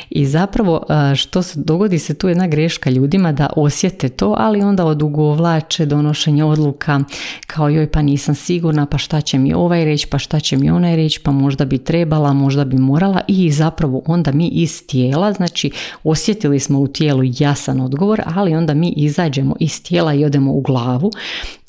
I 0.10 0.25
zapravo 0.25 0.86
što 1.16 1.42
se 1.42 1.60
dogodi 1.60 2.00
se 2.00 2.13
tu 2.13 2.27
jedna 2.27 2.48
greška 2.48 2.89
ljudima 2.89 3.32
da 3.32 3.50
osjete 3.56 4.10
to, 4.10 4.36
ali 4.38 4.62
onda 4.62 4.86
odugovlače 4.86 5.86
donošenje 5.86 6.44
odluka 6.44 7.00
kao 7.48 7.70
joj 7.70 7.92
pa 7.92 8.01
nisam 8.01 8.36
sigurna, 8.36 8.86
pa 8.86 8.98
šta 8.98 9.22
će 9.22 9.38
mi 9.38 9.54
ovaj 9.54 9.86
reći, 9.86 10.08
pa 10.08 10.20
šta 10.20 10.39
će 10.39 10.58
mi 10.58 10.70
onaj 10.70 10.96
reći, 10.96 11.20
pa 11.24 11.32
možda 11.32 11.66
bi 11.66 11.77
trebala, 11.77 12.34
možda 12.34 12.66
bi 12.66 12.77
morala. 12.77 13.22
I 13.27 13.51
zapravo 13.51 14.01
onda 14.06 14.32
mi 14.32 14.48
iz 14.48 14.88
tijela, 14.88 15.34
znači 15.34 15.72
osjetili 16.04 16.60
smo 16.60 16.80
u 16.80 16.88
tijelu 16.88 17.22
jasan 17.39 17.82
odgovor, 17.82 18.22
ali 18.36 18.56
onda 18.56 18.74
mi 18.74 18.94
izađemo 18.98 19.56
iz 19.60 19.84
tijela 19.84 20.13
i 20.13 20.25
odemo 20.25 20.54
u 20.54 20.62
glavu 20.62 21.12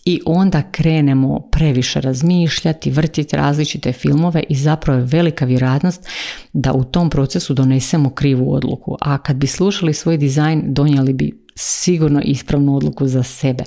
i 0.08 0.20
onda 0.26 0.62
krenemo 0.62 1.40
previše 1.40 2.00
razmišljati, 2.00 2.90
vrtiti 2.90 3.36
različite 3.36 3.92
filmove 3.92 4.42
i 4.48 4.54
zapravo 4.54 4.98
je 4.98 5.04
velika 5.04 5.44
vjerojatnost 5.44 6.08
da 6.52 6.72
u 6.72 6.84
tom 6.84 7.10
procesu 7.10 7.54
donesemo 7.54 8.10
krivu 8.10 8.52
odluku. 8.52 8.96
A 9.00 9.18
kad 9.18 9.36
bi 9.36 9.46
slušali 9.46 9.94
svoj 9.94 10.16
dizajn, 10.16 10.62
donijeli 10.66 11.12
bi 11.12 11.44
sigurno 11.54 12.20
ispravnu 12.24 12.76
odluku 12.76 13.06
za 13.06 13.22
sebe. 13.22 13.64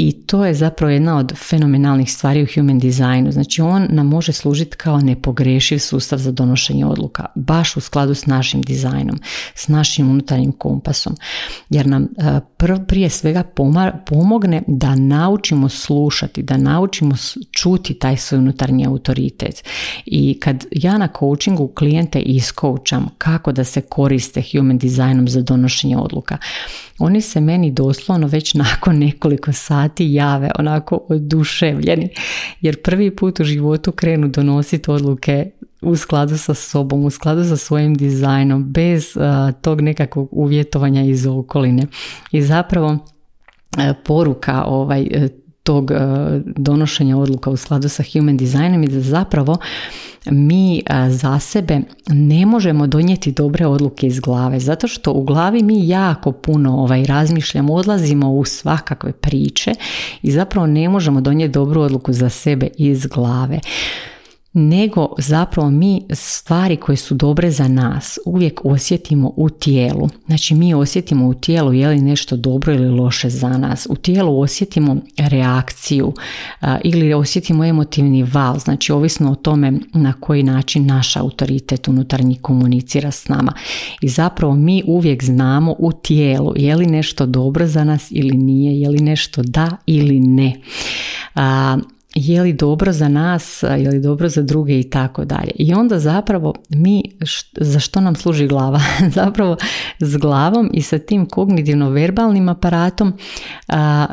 I 0.00 0.12
to 0.12 0.44
je 0.44 0.54
zapravo 0.54 0.90
jedna 0.90 1.18
od 1.18 1.32
fenomenalnih 1.48 2.12
stvari 2.12 2.42
u 2.42 2.46
human 2.54 2.78
designu. 2.78 3.32
Znači 3.32 3.62
on 3.62 3.86
nam 3.90 4.06
može 4.06 4.32
služiti 4.32 4.76
kao 4.76 5.00
nepogrešiv 5.00 5.78
sustav 5.78 6.18
za 6.18 6.32
donošenje 6.32 6.86
odluka, 6.86 7.26
baš 7.34 7.76
u 7.76 7.80
skladu 7.80 8.14
s 8.14 8.26
našim 8.26 8.62
dizajnom, 8.62 9.18
s 9.54 9.68
našim 9.68 10.10
unutarnjim 10.10 10.52
kompasom. 10.52 11.16
Jer 11.70 11.86
nam 11.86 12.02
e, 12.02 12.40
prije 12.88 13.10
svega 13.10 13.42
pomogne 14.06 14.62
da 14.66 14.94
naučimo 14.94 15.68
slušati, 15.68 16.42
da 16.42 16.56
naučimo 16.56 17.14
čuti 17.50 17.94
taj 17.94 18.16
svoj 18.16 18.38
unutarnji 18.38 18.86
autoritet. 18.86 19.64
I 20.06 20.40
kad 20.40 20.66
ja 20.70 20.98
na 20.98 21.08
coachingu 21.18 21.68
klijente 21.68 22.20
iskoučam 22.20 23.08
kako 23.18 23.52
da 23.52 23.64
se 23.64 23.80
koriste 23.80 24.42
human 24.52 24.78
designom 24.78 25.28
za 25.28 25.42
donošenje 25.42 25.96
odluka, 25.96 26.38
oni 26.98 27.20
se 27.20 27.40
meni 27.40 27.70
doslovno 27.70 28.26
već 28.26 28.54
nakon 28.54 28.98
nekoliko 28.98 29.52
sati 29.52 30.12
jave 30.12 30.50
onako 30.58 31.06
oduševljeni 31.08 32.08
jer 32.60 32.82
prvi 32.82 33.16
put 33.16 33.40
u 33.40 33.44
životu 33.44 33.92
krenu 33.92 34.28
donositi 34.28 34.90
odluke 34.90 35.50
u 35.80 35.96
skladu 35.96 36.38
sa 36.38 36.54
sobom, 36.54 37.04
u 37.04 37.10
skladu 37.10 37.44
sa 37.44 37.56
svojim 37.56 37.94
dizajnom, 37.94 38.72
bez 38.72 39.16
tog 39.60 39.80
nekakvog 39.80 40.28
uvjetovanja 40.32 41.02
iz 41.02 41.26
okoline. 41.26 41.86
I 42.32 42.42
zapravo 42.42 42.98
poruka 44.04 44.64
ovaj, 44.66 45.08
tog 45.62 45.90
donošenja 46.56 47.16
odluka 47.16 47.50
u 47.50 47.56
skladu 47.56 47.88
sa 47.88 48.02
human 48.12 48.36
designom 48.36 48.82
je 48.82 48.88
da 48.88 49.00
zapravo 49.00 49.56
mi 50.30 50.82
za 51.08 51.38
sebe 51.38 51.80
ne 52.08 52.46
možemo 52.46 52.86
donijeti 52.86 53.32
dobre 53.32 53.66
odluke 53.66 54.06
iz 54.06 54.20
glave 54.20 54.60
zato 54.60 54.88
što 54.88 55.12
u 55.12 55.22
glavi 55.22 55.62
mi 55.62 55.88
jako 55.88 56.32
puno 56.32 56.76
ovaj 56.76 57.04
razmišljamo, 57.04 57.74
odlazimo 57.74 58.32
u 58.32 58.44
svakakve 58.44 59.12
priče 59.12 59.74
i 60.22 60.30
zapravo 60.32 60.66
ne 60.66 60.88
možemo 60.88 61.20
donijeti 61.20 61.52
dobru 61.52 61.80
odluku 61.80 62.12
za 62.12 62.28
sebe 62.28 62.68
iz 62.76 63.06
glave 63.06 63.60
nego 64.58 65.14
zapravo 65.18 65.70
mi 65.70 66.02
stvari 66.12 66.76
koje 66.76 66.96
su 66.96 67.14
dobre 67.14 67.50
za 67.50 67.68
nas 67.68 68.18
uvijek 68.26 68.60
osjetimo 68.64 69.32
u 69.36 69.50
tijelu. 69.50 70.08
Znači 70.26 70.54
mi 70.54 70.74
osjetimo 70.74 71.26
u 71.26 71.34
tijelu 71.34 71.72
je 71.72 71.88
li 71.88 72.00
nešto 72.00 72.36
dobro 72.36 72.74
ili 72.74 72.88
loše 72.88 73.30
za 73.30 73.48
nas. 73.48 73.86
U 73.90 73.96
tijelu 73.96 74.40
osjetimo 74.40 74.96
reakciju 75.16 76.12
ili 76.84 77.14
osjetimo 77.14 77.64
emotivni 77.64 78.22
val, 78.22 78.58
znači 78.58 78.92
ovisno 78.92 79.32
o 79.32 79.34
tome 79.34 79.72
na 79.94 80.12
koji 80.12 80.42
način 80.42 80.86
naš 80.86 81.16
autoritet 81.16 81.88
unutarnji 81.88 82.36
komunicira 82.36 83.10
s 83.10 83.28
nama. 83.28 83.52
I 84.00 84.08
zapravo 84.08 84.54
mi 84.54 84.82
uvijek 84.86 85.24
znamo 85.24 85.74
u 85.78 85.92
tijelu 85.92 86.52
je 86.56 86.76
li 86.76 86.86
nešto 86.86 87.26
dobro 87.26 87.66
za 87.66 87.84
nas 87.84 88.06
ili 88.10 88.36
nije, 88.36 88.80
je 88.80 88.88
li 88.88 88.98
nešto 88.98 89.42
da 89.42 89.76
ili 89.86 90.20
ne 90.20 90.54
je 92.14 92.42
li 92.42 92.52
dobro 92.52 92.92
za 92.92 93.08
nas, 93.08 93.62
je 93.62 93.90
li 93.90 94.00
dobro 94.00 94.28
za 94.28 94.42
druge 94.42 94.80
i 94.80 94.90
tako 94.90 95.24
dalje. 95.24 95.50
I 95.54 95.74
onda 95.74 95.98
zapravo 95.98 96.54
mi, 96.68 97.02
za 97.60 97.80
što 97.80 98.00
nam 98.00 98.14
služi 98.14 98.46
glava? 98.46 98.80
zapravo 99.20 99.56
s 100.00 100.16
glavom 100.16 100.70
i 100.72 100.82
sa 100.82 100.98
tim 100.98 101.26
kognitivno-verbalnim 101.26 102.50
aparatom 102.50 103.12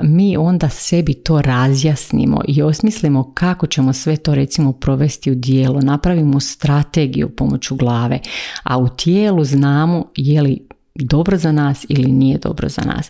mi 0.04 0.38
onda 0.38 0.70
sebi 0.70 1.14
to 1.14 1.42
razjasnimo 1.42 2.42
i 2.48 2.62
osmislimo 2.62 3.34
kako 3.34 3.68
ćemo 3.68 3.94
sve 3.94 4.18
to 4.18 4.36
recimo 4.36 4.72
provesti 4.74 5.32
u 5.32 5.36
dijelo, 5.36 5.82
napravimo 5.82 6.40
strategiju 6.40 7.30
pomoću 7.30 7.75
glave, 7.75 8.20
a 8.64 8.78
u 8.78 8.90
tijelu 8.90 9.44
znamo 9.44 10.06
je 10.16 10.42
li 10.42 10.68
dobro 10.96 11.38
za 11.38 11.52
nas 11.52 11.86
ili 11.90 12.12
nije 12.12 12.38
dobro 12.38 12.70
za 12.70 12.82
nas. 12.82 13.10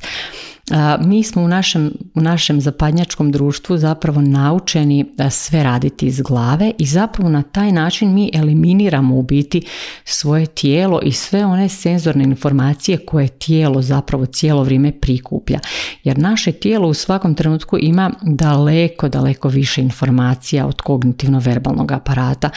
Mi 1.02 1.24
smo 1.24 1.42
u 1.42 1.48
našem, 1.48 1.92
u 2.14 2.22
našem 2.22 2.62
zapadnjačkom 2.62 3.32
društvu 3.32 3.78
zapravo 3.78 4.22
naučeni 4.22 5.06
sve 5.32 5.64
raditi 5.64 6.06
iz 6.06 6.22
glave 6.22 6.72
i 6.78 6.86
zapravo 6.86 7.30
na 7.30 7.42
taj 7.42 7.72
način 7.72 8.14
mi 8.14 8.32
eliminiramo 8.34 9.16
u 9.16 9.22
biti 9.22 9.62
svoje 10.04 10.46
tijelo 10.46 11.00
i 11.04 11.12
sve 11.12 11.46
one 11.46 11.70
senzorne 11.70 12.24
informacije 12.24 12.98
koje 12.98 13.28
tijelo 13.28 13.82
zapravo 13.82 14.26
cijelo 14.26 14.64
vrijeme 14.64 14.92
prikuplja. 14.92 15.60
Jer 16.04 16.18
naše 16.18 16.52
tijelo 16.52 16.88
u 16.88 16.94
svakom 16.94 17.36
trenutku 17.36 17.78
ima 17.82 18.12
daleko, 18.22 19.10
daleko 19.10 19.48
više 19.48 19.82
informacija 19.82 20.68
od 20.68 20.82
kognitivno-verbalnog 20.82 21.92
aparata. 21.92 22.50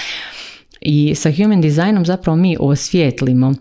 I 0.80 1.14
sa 1.14 1.30
human 1.32 1.60
designom 1.60 2.06
zapravo 2.06 2.36
mi 2.36 2.56
osvijetlimo 2.60 3.54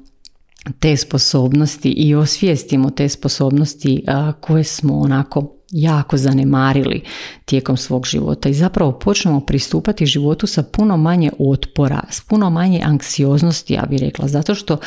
te 0.80 0.98
sposobnosti 0.98 1.90
i 1.90 2.16
osvijestimo 2.16 2.90
te 2.90 3.10
sposobnosti 3.10 4.04
koje 4.42 4.64
smo 4.64 5.00
onako 5.00 5.58
jako 5.72 6.18
zanemarili 6.18 7.02
tijekom 7.46 7.78
svog 7.78 8.06
života. 8.06 8.50
I 8.50 8.54
zapravo 8.54 8.92
počnemo 8.92 9.40
pristupati 9.40 10.06
životu 10.06 10.48
sa 10.48 10.64
puno 10.64 10.98
manje 10.98 11.32
otpora, 11.40 12.04
s 12.10 12.22
puno 12.22 12.50
manje 12.50 12.82
anksioznosti, 12.84 13.74
ja 13.74 13.86
bih 13.90 14.02
rekla, 14.02 14.28
zato 14.28 14.56
što 14.56 14.78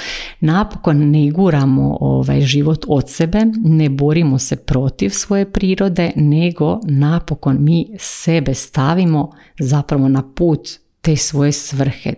napokon 0.41 1.11
ne 1.11 1.31
guramo 1.31 1.97
ovaj 2.01 2.41
život 2.41 2.85
od 2.89 3.11
sebe, 3.11 3.39
ne 3.65 3.89
borimo 3.89 4.39
se 4.39 4.57
protiv 4.57 5.11
svoje 5.11 5.53
prirode, 5.53 6.11
nego 6.17 6.81
napokon 6.85 7.57
mi 7.61 7.89
sebe 7.99 8.55
stavimo 8.55 9.31
zapravo 9.59 10.09
na 10.09 10.23
put 10.35 10.69
te 11.01 11.17
svoje 11.17 11.53
svrhe, 11.53 12.15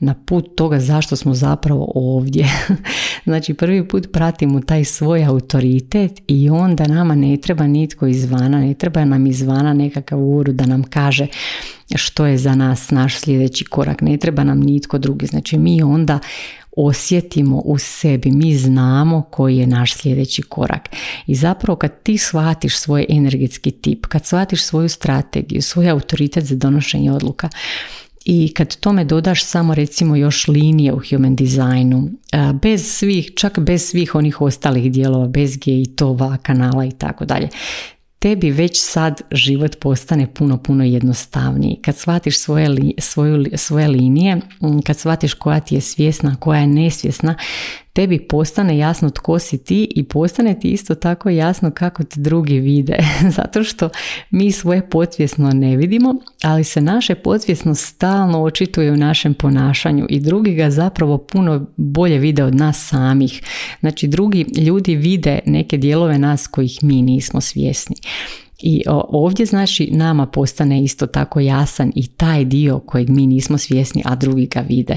na 0.00 0.14
put 0.14 0.56
toga 0.56 0.80
zašto 0.80 1.16
smo 1.16 1.34
zapravo 1.34 1.92
ovdje. 1.94 2.48
znači 3.26 3.54
prvi 3.54 3.88
put 3.88 4.08
pratimo 4.12 4.60
taj 4.60 4.84
svoj 4.84 5.24
autoritet 5.24 6.12
i 6.26 6.50
onda 6.50 6.86
nama 6.86 7.14
ne 7.14 7.36
treba 7.36 7.66
nitko 7.66 8.06
izvana, 8.06 8.60
ne 8.60 8.74
treba 8.74 9.04
nam 9.04 9.26
izvana 9.26 9.74
nekakav 9.74 10.18
uru 10.20 10.52
da 10.52 10.66
nam 10.66 10.82
kaže 10.82 11.26
što 11.94 12.26
je 12.26 12.38
za 12.38 12.54
nas 12.54 12.90
naš 12.90 13.18
sljedeći 13.18 13.64
korak, 13.64 14.00
ne 14.00 14.16
treba 14.16 14.44
nam 14.44 14.60
nitko 14.60 14.98
drugi. 14.98 15.26
Znači 15.26 15.58
mi 15.58 15.82
onda 15.82 16.18
osjetimo 16.76 17.56
u 17.64 17.78
sebi, 17.78 18.30
mi 18.30 18.56
znamo 18.56 19.22
koji 19.30 19.56
je 19.56 19.66
naš 19.66 19.94
sljedeći 19.94 20.42
korak. 20.42 20.88
I 21.26 21.34
zapravo 21.34 21.76
kad 21.76 22.02
ti 22.02 22.18
shvatiš 22.18 22.78
svoj 22.78 23.06
energetski 23.08 23.70
tip, 23.70 24.06
kad 24.06 24.26
shvatiš 24.26 24.62
svoju 24.62 24.88
strategiju, 24.88 25.62
svoj 25.62 25.90
autoritet 25.90 26.44
za 26.44 26.56
donošenje 26.56 27.12
odluka, 27.12 27.48
i 28.30 28.52
kad 28.54 28.76
tome 28.76 29.04
dodaš 29.04 29.44
samo 29.44 29.74
recimo 29.74 30.16
još 30.16 30.48
linije 30.48 30.92
u 30.92 31.00
human 31.10 31.36
designu, 31.36 32.10
bez 32.62 32.86
svih, 32.86 33.32
čak 33.36 33.58
bez 33.58 33.82
svih 33.82 34.14
onih 34.14 34.40
ostalih 34.40 34.92
dijelova, 34.92 35.28
bez 35.28 35.56
gateova, 35.56 36.36
kanala 36.42 36.84
i 36.84 36.90
tako 36.90 37.24
dalje, 37.24 37.48
tebi 38.18 38.50
već 38.50 38.80
sad 38.80 39.20
život 39.30 39.76
postane 39.80 40.34
puno, 40.34 40.62
puno 40.62 40.84
jednostavniji. 40.84 41.76
Kad 41.84 41.96
shvatiš 41.96 42.38
svoje, 42.38 42.68
li, 42.68 42.94
svoju, 42.98 43.44
svoje 43.54 43.88
linije, 43.88 44.40
kad 44.86 44.98
shvatiš 44.98 45.34
koja 45.34 45.60
ti 45.60 45.74
je 45.74 45.80
svjesna, 45.80 46.36
koja 46.40 46.60
je 46.60 46.66
nesvjesna, 46.66 47.34
tebi 47.98 48.18
postane 48.18 48.78
jasno 48.78 49.10
tko 49.10 49.38
si 49.38 49.64
ti 49.64 49.88
i 49.96 50.04
postane 50.04 50.60
ti 50.60 50.68
isto 50.70 50.94
tako 50.94 51.28
jasno 51.30 51.70
kako 51.70 52.04
te 52.04 52.20
drugi 52.20 52.58
vide. 52.58 52.96
Zato 53.36 53.64
što 53.64 53.88
mi 54.30 54.52
svoje 54.52 54.90
podsvjesno 54.90 55.50
ne 55.52 55.76
vidimo, 55.76 56.14
ali 56.42 56.64
se 56.64 56.80
naše 56.80 57.14
podsvjesno 57.14 57.74
stalno 57.74 58.42
očituje 58.42 58.92
u 58.92 58.96
našem 58.96 59.34
ponašanju 59.34 60.06
i 60.08 60.20
drugi 60.20 60.54
ga 60.54 60.70
zapravo 60.70 61.18
puno 61.18 61.66
bolje 61.76 62.18
vide 62.18 62.44
od 62.44 62.54
nas 62.54 62.88
samih. 62.88 63.42
Znači 63.80 64.06
drugi 64.06 64.46
ljudi 64.56 64.96
vide 64.96 65.38
neke 65.46 65.76
dijelove 65.76 66.18
nas 66.18 66.46
kojih 66.46 66.78
mi 66.82 67.02
nismo 67.02 67.40
svjesni. 67.40 67.96
I 68.58 68.82
ovdje 69.08 69.46
znači 69.46 69.88
nama 69.92 70.26
postane 70.26 70.84
isto 70.84 71.06
tako 71.06 71.40
jasan 71.40 71.92
i 71.94 72.06
taj 72.06 72.44
dio 72.44 72.78
kojeg 72.78 73.08
mi 73.08 73.26
nismo 73.26 73.58
svjesni, 73.58 74.02
a 74.04 74.14
drugi 74.14 74.46
ga 74.46 74.60
vide. 74.60 74.96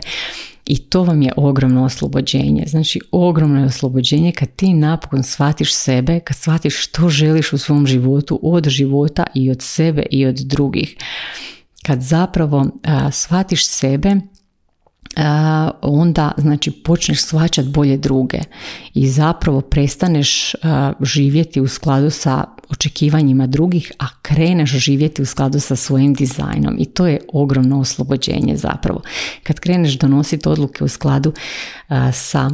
I 0.66 0.78
to 0.78 1.04
vam 1.04 1.22
je 1.22 1.32
ogromno 1.38 1.84
oslobođenje. 1.84 2.64
Znači 2.68 3.00
ogromno 3.12 3.60
je 3.60 3.66
oslobođenje 3.66 4.32
kad 4.32 4.50
ti 4.56 4.74
napokon 4.74 5.24
shvatiš 5.24 5.74
sebe, 5.74 6.20
kad 6.20 6.38
shvatiš 6.38 6.84
što 6.84 7.10
želiš 7.10 7.54
u 7.54 7.58
svom 7.58 7.88
životu, 7.88 8.40
od 8.44 8.70
života 8.70 9.24
i 9.36 9.52
od 9.52 9.62
sebe 9.62 10.06
i 10.12 10.26
od 10.26 10.36
drugih. 10.36 10.96
Kad 11.86 12.02
zapravo 12.02 12.66
shvatiš 13.12 13.68
sebe, 13.68 14.16
onda 15.82 16.32
znači 16.38 16.72
počneš 16.72 17.22
shvaćati 17.22 17.70
bolje 17.70 17.98
druge 17.98 18.40
i 18.94 19.08
zapravo 19.08 19.62
prestaneš 19.62 20.56
živjeti 21.02 21.62
u 21.62 21.68
skladu 21.68 22.10
sa 22.10 22.44
očekivanjima 22.70 23.48
drugih, 23.48 23.92
a 24.00 24.06
kreneš 24.22 24.70
živjeti 24.70 25.22
u 25.22 25.26
skladu 25.26 25.60
sa 25.60 25.76
svojim 25.76 26.14
dizajnom 26.14 26.76
i 26.80 26.86
to 26.86 27.08
je 27.08 27.20
ogromno 27.34 27.80
oslobođenje 27.80 28.58
zapravo. 28.58 29.02
Kad 29.44 29.60
kreneš 29.60 29.98
donositi 29.98 30.50
odluke 30.50 30.84
u 30.84 30.88
skladu 30.88 31.34
sa 32.14 32.50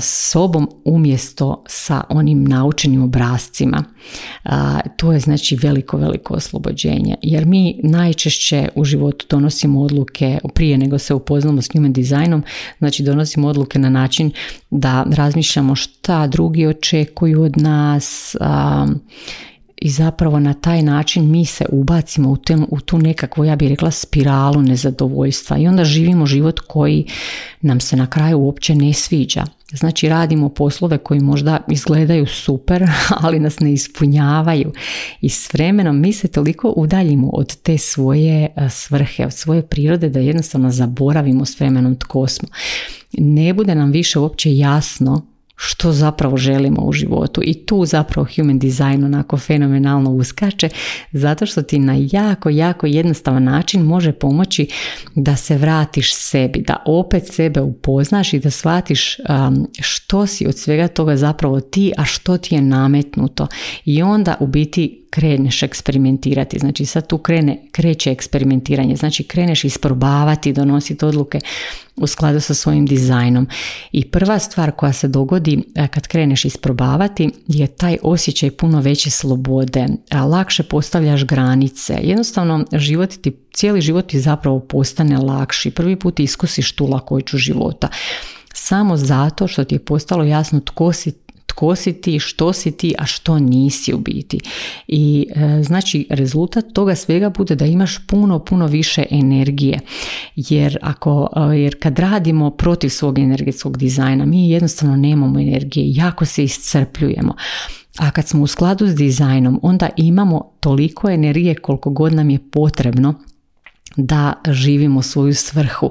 sobom 0.00 0.68
umjesto 0.84 1.64
sa 1.68 2.02
onim 2.08 2.44
naučenim 2.44 3.02
obrazcima, 3.02 3.84
to 4.96 5.12
je 5.12 5.20
znači 5.20 5.56
veliko, 5.56 5.96
veliko 5.96 6.34
oslobođenje. 6.34 7.16
Jer 7.22 7.46
mi 7.46 7.80
najčešće 7.82 8.68
u 8.74 8.84
životu 8.84 9.26
donosimo 9.30 9.80
odluke 9.80 10.38
prije 10.54 10.78
nego 10.78 10.98
se 10.98 11.14
upoznamo 11.14 11.62
s 11.62 11.68
human 11.72 11.92
dizajnom, 12.02 12.42
znači 12.78 13.02
donosimo 13.02 13.48
odluke 13.48 13.78
na 13.78 13.90
način 13.90 14.30
da 14.70 15.04
razmišljamo 15.10 15.74
šta 15.74 16.26
drugi 16.26 16.66
očekuju 16.66 17.42
od 17.42 17.58
nas, 17.58 18.36
i 19.84 19.90
zapravo 19.90 20.40
na 20.40 20.54
taj 20.54 20.82
način 20.82 21.30
mi 21.30 21.46
se 21.46 21.66
ubacimo 21.72 22.30
u, 22.30 22.36
u 22.68 22.80
tu 22.80 22.98
nekakvu, 22.98 23.44
ja 23.44 23.56
bih 23.56 23.68
rekla, 23.68 23.90
spiralu 23.90 24.62
nezadovoljstva 24.62 25.58
i 25.58 25.66
onda 25.66 25.84
živimo 25.84 26.26
život 26.26 26.60
koji 26.60 27.06
nam 27.60 27.80
se 27.80 27.96
na 27.96 28.06
kraju 28.06 28.38
uopće 28.38 28.74
ne 28.74 28.92
sviđa. 28.92 29.44
Znači 29.72 30.08
radimo 30.08 30.48
poslove 30.48 30.98
koji 30.98 31.20
možda 31.20 31.60
izgledaju 31.68 32.26
super, 32.26 32.84
ali 33.24 33.40
nas 33.40 33.60
ne 33.60 33.72
ispunjavaju 33.72 34.72
i 35.20 35.28
s 35.28 35.54
vremenom 35.54 36.00
mi 36.00 36.12
se 36.12 36.28
toliko 36.28 36.72
udaljimo 36.76 37.30
od 37.32 37.56
te 37.56 37.78
svoje 37.78 38.48
e, 38.56 38.68
svrhe, 38.70 39.26
od 39.26 39.32
svoje 39.32 39.62
prirode 39.62 40.08
da 40.08 40.20
jednostavno 40.20 40.70
zaboravimo 40.70 41.44
s 41.44 41.60
vremenom 41.60 41.96
tko 41.96 42.26
smo. 42.26 42.48
Ne 43.12 43.54
bude 43.54 43.74
nam 43.74 43.90
više 43.90 44.18
uopće 44.18 44.56
jasno 44.56 45.31
što 45.64 45.92
zapravo 45.92 46.36
želimo 46.36 46.82
u 46.82 46.92
životu 46.92 47.40
i 47.44 47.54
tu 47.54 47.84
zapravo 47.84 48.26
human 48.36 48.58
design 48.58 49.04
onako 49.04 49.38
fenomenalno 49.38 50.10
uskače 50.10 50.68
zato 51.12 51.46
što 51.46 51.62
ti 51.62 51.78
na 51.78 51.94
jako, 52.12 52.48
jako 52.48 52.86
jednostavan 52.86 53.44
način 53.44 53.82
može 53.82 54.12
pomoći 54.12 54.68
da 55.14 55.36
se 55.36 55.56
vratiš 55.56 56.14
sebi, 56.14 56.62
da 56.62 56.82
opet 56.86 57.26
sebe 57.26 57.60
upoznaš 57.60 58.32
i 58.32 58.38
da 58.38 58.50
shvatiš 58.50 59.18
um, 59.18 59.68
što 59.80 60.26
si 60.26 60.46
od 60.46 60.58
svega 60.58 60.88
toga 60.88 61.16
zapravo 61.16 61.60
ti, 61.60 61.92
a 61.96 62.04
što 62.04 62.38
ti 62.38 62.54
je 62.54 62.62
nametnuto 62.62 63.46
i 63.84 64.02
onda 64.02 64.36
u 64.40 64.46
biti 64.46 65.02
kreneš 65.12 65.62
eksperimentirati. 65.62 66.58
Znači 66.58 66.86
sad 66.86 67.06
tu 67.06 67.18
krene, 67.18 67.62
kreće 67.72 68.10
eksperimentiranje. 68.10 68.96
Znači 68.96 69.24
kreneš 69.24 69.64
isprobavati, 69.64 70.52
donositi 70.52 71.04
odluke 71.04 71.38
u 71.96 72.06
skladu 72.06 72.40
sa 72.40 72.54
svojim 72.54 72.86
dizajnom. 72.86 73.48
I 73.92 74.04
prva 74.04 74.38
stvar 74.38 74.70
koja 74.70 74.92
se 74.92 75.08
dogodi 75.08 75.51
e, 75.74 75.88
kad 75.88 76.06
kreneš 76.06 76.44
isprobavati 76.44 77.30
je 77.46 77.66
taj 77.66 77.96
osjećaj 78.02 78.50
puno 78.50 78.80
veće 78.80 79.10
slobode. 79.10 79.86
Lakše 80.30 80.62
postavljaš 80.62 81.24
granice. 81.24 81.98
Jednostavno 82.02 82.64
život 82.72 83.10
ti, 83.10 83.36
cijeli 83.54 83.80
život 83.80 84.06
ti 84.06 84.20
zapravo 84.20 84.60
postane 84.60 85.18
lakši. 85.18 85.70
Prvi 85.70 85.96
put 85.96 86.20
iskusiš 86.20 86.72
tu 86.72 86.86
lakoću 86.86 87.38
života 87.38 87.88
samo 88.54 88.96
zato 88.96 89.48
što 89.48 89.64
ti 89.64 89.74
je 89.74 89.78
postalo 89.78 90.24
jasno 90.24 90.60
tko 90.60 90.92
si 90.92 91.12
tko 91.52 91.74
si 91.74 91.92
ti, 91.92 92.18
što 92.18 92.52
si 92.52 92.72
ti, 92.72 92.94
a 92.98 93.06
što 93.06 93.38
nisi 93.38 93.94
u 93.94 93.98
biti. 93.98 94.40
I 94.88 95.26
e, 95.34 95.62
znači 95.62 96.06
rezultat 96.10 96.64
toga 96.72 96.94
svega 96.94 97.30
bude 97.30 97.54
da 97.54 97.66
imaš 97.66 98.06
puno, 98.06 98.38
puno 98.38 98.66
više 98.66 99.04
energije. 99.10 99.80
Jer, 100.36 100.78
ako, 100.82 101.28
e, 101.36 101.58
jer 101.58 101.76
kad 101.82 101.98
radimo 101.98 102.50
protiv 102.50 102.88
svog 102.88 103.18
energetskog 103.18 103.76
dizajna, 103.76 104.24
mi 104.26 104.50
jednostavno 104.50 104.96
nemamo 104.96 105.40
energije, 105.40 105.84
jako 105.88 106.24
se 106.24 106.44
iscrpljujemo. 106.44 107.34
A 107.98 108.10
kad 108.10 108.28
smo 108.28 108.42
u 108.42 108.46
skladu 108.46 108.86
s 108.86 108.94
dizajnom, 108.94 109.60
onda 109.62 109.88
imamo 109.96 110.52
toliko 110.60 111.10
energije 111.10 111.54
koliko 111.54 111.90
god 111.90 112.12
nam 112.12 112.30
je 112.30 112.38
potrebno 112.50 113.14
da 113.96 114.32
živimo 114.48 115.02
svoju 115.02 115.34
svrhu. 115.34 115.90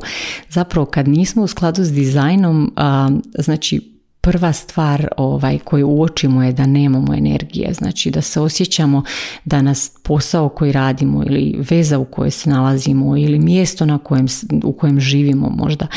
Zapravo 0.49 0.85
kad 0.85 1.07
nismo 1.07 1.43
u 1.43 1.47
skladu 1.47 1.83
s 1.83 1.91
dizajnom, 1.91 2.73
znači 3.39 4.00
prva 4.21 4.53
stvar 4.53 5.07
ovaj, 5.17 5.59
koju 5.59 5.89
uočimo 5.89 6.43
je 6.43 6.53
da 6.53 6.65
nemamo 6.65 7.13
energije, 7.13 7.73
znači 7.73 8.11
da 8.11 8.21
se 8.21 8.41
osjećamo 8.41 9.03
da 9.45 9.61
nas 9.61 9.91
posao 10.03 10.49
koji 10.49 10.71
radimo 10.71 11.23
ili 11.23 11.65
veza 11.69 11.97
u 11.97 12.05
kojoj 12.05 12.31
se 12.31 12.49
nalazimo 12.49 13.17
ili 13.17 13.39
mjesto 13.39 13.85
na 13.85 13.97
kojem, 13.97 14.27
u 14.63 14.73
kojem 14.73 14.99
živimo 14.99 15.49
možda, 15.49 15.87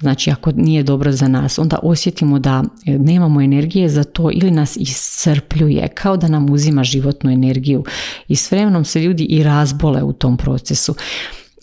znači 0.00 0.30
ako 0.30 0.52
nije 0.52 0.82
dobro 0.82 1.12
za 1.12 1.28
nas, 1.28 1.58
onda 1.58 1.78
osjetimo 1.82 2.38
da 2.38 2.64
nemamo 2.86 3.40
energije 3.40 3.88
za 3.88 4.04
to 4.04 4.30
ili 4.32 4.50
nas 4.50 4.76
iscrpljuje, 4.76 5.88
kao 5.88 6.16
da 6.16 6.28
nam 6.28 6.50
uzima 6.50 6.84
životnu 6.84 7.30
energiju. 7.30 7.84
I 8.28 8.36
s 8.36 8.50
vremenom 8.50 8.84
se 8.84 9.00
ljudi 9.00 9.24
i 9.24 9.42
razbole 9.42 10.02
u 10.02 10.12
tom 10.12 10.36
procesu 10.36 10.94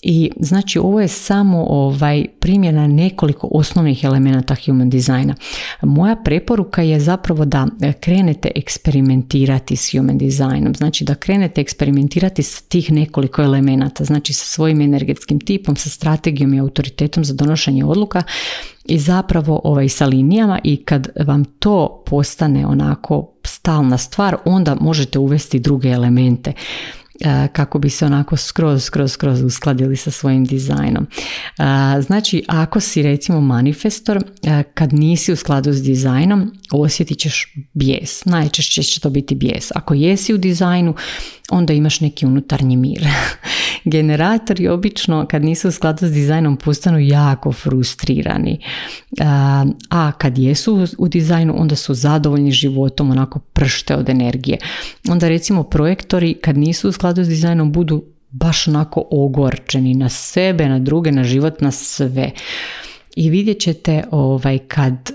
I 0.01 0.31
znači 0.39 0.79
ovo 0.79 1.01
je 1.01 1.07
samo 1.07 1.65
ovaj 1.69 2.25
primjena 2.39 2.87
nekoliko 2.87 3.47
osnovnih 3.51 4.03
elemenata 4.03 4.55
human 4.65 4.89
designa. 4.89 5.35
Moja 5.81 6.15
preporuka 6.15 6.81
je 6.81 6.99
zapravo 6.99 7.45
da 7.45 7.67
krenete 7.99 8.51
eksperimentirati 8.55 9.75
s 9.75 9.91
human 9.91 10.17
designom, 10.17 10.75
znači 10.75 11.03
da 11.03 11.15
krenete 11.15 11.61
eksperimentirati 11.61 12.43
s 12.43 12.61
tih 12.61 12.91
nekoliko 12.91 13.41
elemenata, 13.41 14.03
znači 14.03 14.33
sa 14.33 14.45
svojim 14.45 14.81
energetskim 14.81 15.39
tipom, 15.39 15.75
sa 15.75 15.89
strategijom 15.89 16.53
i 16.53 16.59
autoritetom 16.59 17.25
za 17.25 17.33
donošenje 17.33 17.85
odluka 17.85 18.23
i 18.85 18.99
zapravo 18.99 19.61
ovaj, 19.63 19.89
sa 19.89 20.05
linijama. 20.05 20.59
I 20.63 20.77
kad 20.77 21.07
vam 21.25 21.45
to 21.45 22.03
postane 22.05 22.65
onako 22.65 23.31
stalna 23.43 23.97
stvar, 23.97 24.35
onda 24.45 24.75
možete 24.79 25.19
uvesti 25.19 25.59
druge 25.59 25.89
elemente 25.89 26.53
kako 27.53 27.79
bi 27.79 27.89
se 27.89 28.05
onako 28.05 28.37
skroz, 28.37 28.83
skroz, 28.83 29.11
skroz 29.11 29.43
uskladili 29.43 29.97
sa 29.97 30.11
svojim 30.11 30.45
dizajnom. 30.45 31.07
Znači, 32.01 32.43
ako 32.47 32.79
si 32.79 33.01
recimo 33.01 33.41
manifestor, 33.41 34.23
kad 34.73 34.93
nisi 34.93 35.31
u 35.31 35.35
skladu 35.35 35.73
s 35.73 35.83
dizajnom, 35.83 36.53
osjetit 36.71 37.19
ćeš 37.19 37.53
bijes. 37.73 38.25
Najčešće 38.25 38.83
će 38.83 38.99
to 38.99 39.09
biti 39.09 39.35
bijes. 39.35 39.71
Ako 39.75 39.93
jesi 39.93 40.33
u 40.33 40.37
dizajnu, 40.37 40.95
onda 41.51 41.73
imaš 41.73 41.99
neki 41.99 42.25
unutarnji 42.25 42.77
mir. 42.77 43.07
Generatori 43.85 44.67
obično 44.67 45.25
kad 45.29 45.43
nisu 45.43 45.67
u 45.67 45.71
skladu 45.71 46.07
s 46.07 46.11
dizajnom 46.11 46.57
postanu 46.57 46.99
jako 46.99 47.51
frustrirani. 47.51 48.59
A 49.89 50.11
kad 50.17 50.37
jesu 50.37 50.87
u 50.97 51.07
dizajnu 51.07 51.53
onda 51.57 51.75
su 51.75 51.93
zadovoljni 51.93 52.51
životom, 52.51 53.11
onako 53.11 53.39
pršte 53.39 53.95
od 53.95 54.09
energije. 54.09 54.57
Onda 55.09 55.27
recimo 55.27 55.63
projektori 55.63 56.33
kad 56.33 56.57
nisu 56.57 56.89
u 56.89 56.91
skladu 56.91 57.23
s 57.23 57.27
dizajnom 57.27 57.71
budu 57.71 58.03
baš 58.31 58.67
onako 58.67 59.07
ogorčeni 59.11 59.93
na 59.93 60.09
sebe, 60.09 60.69
na 60.69 60.79
druge, 60.79 61.11
na 61.11 61.23
život, 61.23 61.61
na 61.61 61.71
sve. 61.71 62.31
I 63.15 63.29
vidjet 63.29 63.59
ćete 63.59 64.03
ovaj, 64.11 64.57
kad 64.57 65.11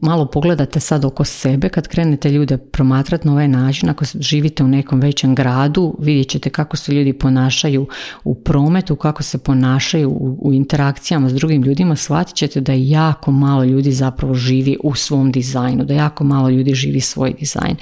malo 0.00 0.26
pogledate 0.26 0.80
sad 0.80 1.04
oko 1.04 1.24
sebe, 1.24 1.68
kad 1.68 1.88
krenete 1.88 2.30
ljude 2.30 2.58
promatrati 2.58 3.26
na 3.26 3.32
ovaj 3.32 3.48
način, 3.48 3.88
ako 3.88 4.04
živite 4.20 4.64
u 4.64 4.68
nekom 4.68 5.00
većem 5.00 5.34
gradu, 5.34 5.96
vidjet 5.98 6.28
ćete 6.28 6.50
kako 6.50 6.76
se 6.76 6.92
ljudi 6.92 7.12
ponašaju 7.12 7.86
u 8.24 8.34
prometu, 8.34 8.96
kako 8.96 9.22
se 9.22 9.38
ponašaju 9.38 10.10
u, 10.10 10.38
u 10.40 10.52
interakcijama 10.52 11.28
s 11.28 11.34
drugim 11.34 11.62
ljudima, 11.62 11.96
shvatit 11.96 12.36
ćete 12.36 12.60
da 12.60 12.72
jako 12.72 13.30
malo 13.32 13.64
ljudi 13.64 13.92
zapravo 13.92 14.34
živi 14.34 14.76
u 14.84 14.94
svom 14.94 15.32
dizajnu, 15.32 15.84
da 15.84 15.94
jako 15.94 16.24
malo 16.24 16.48
ljudi 16.50 16.74
živi 16.74 17.00
svoj 17.00 17.34
dizajn 17.40 17.76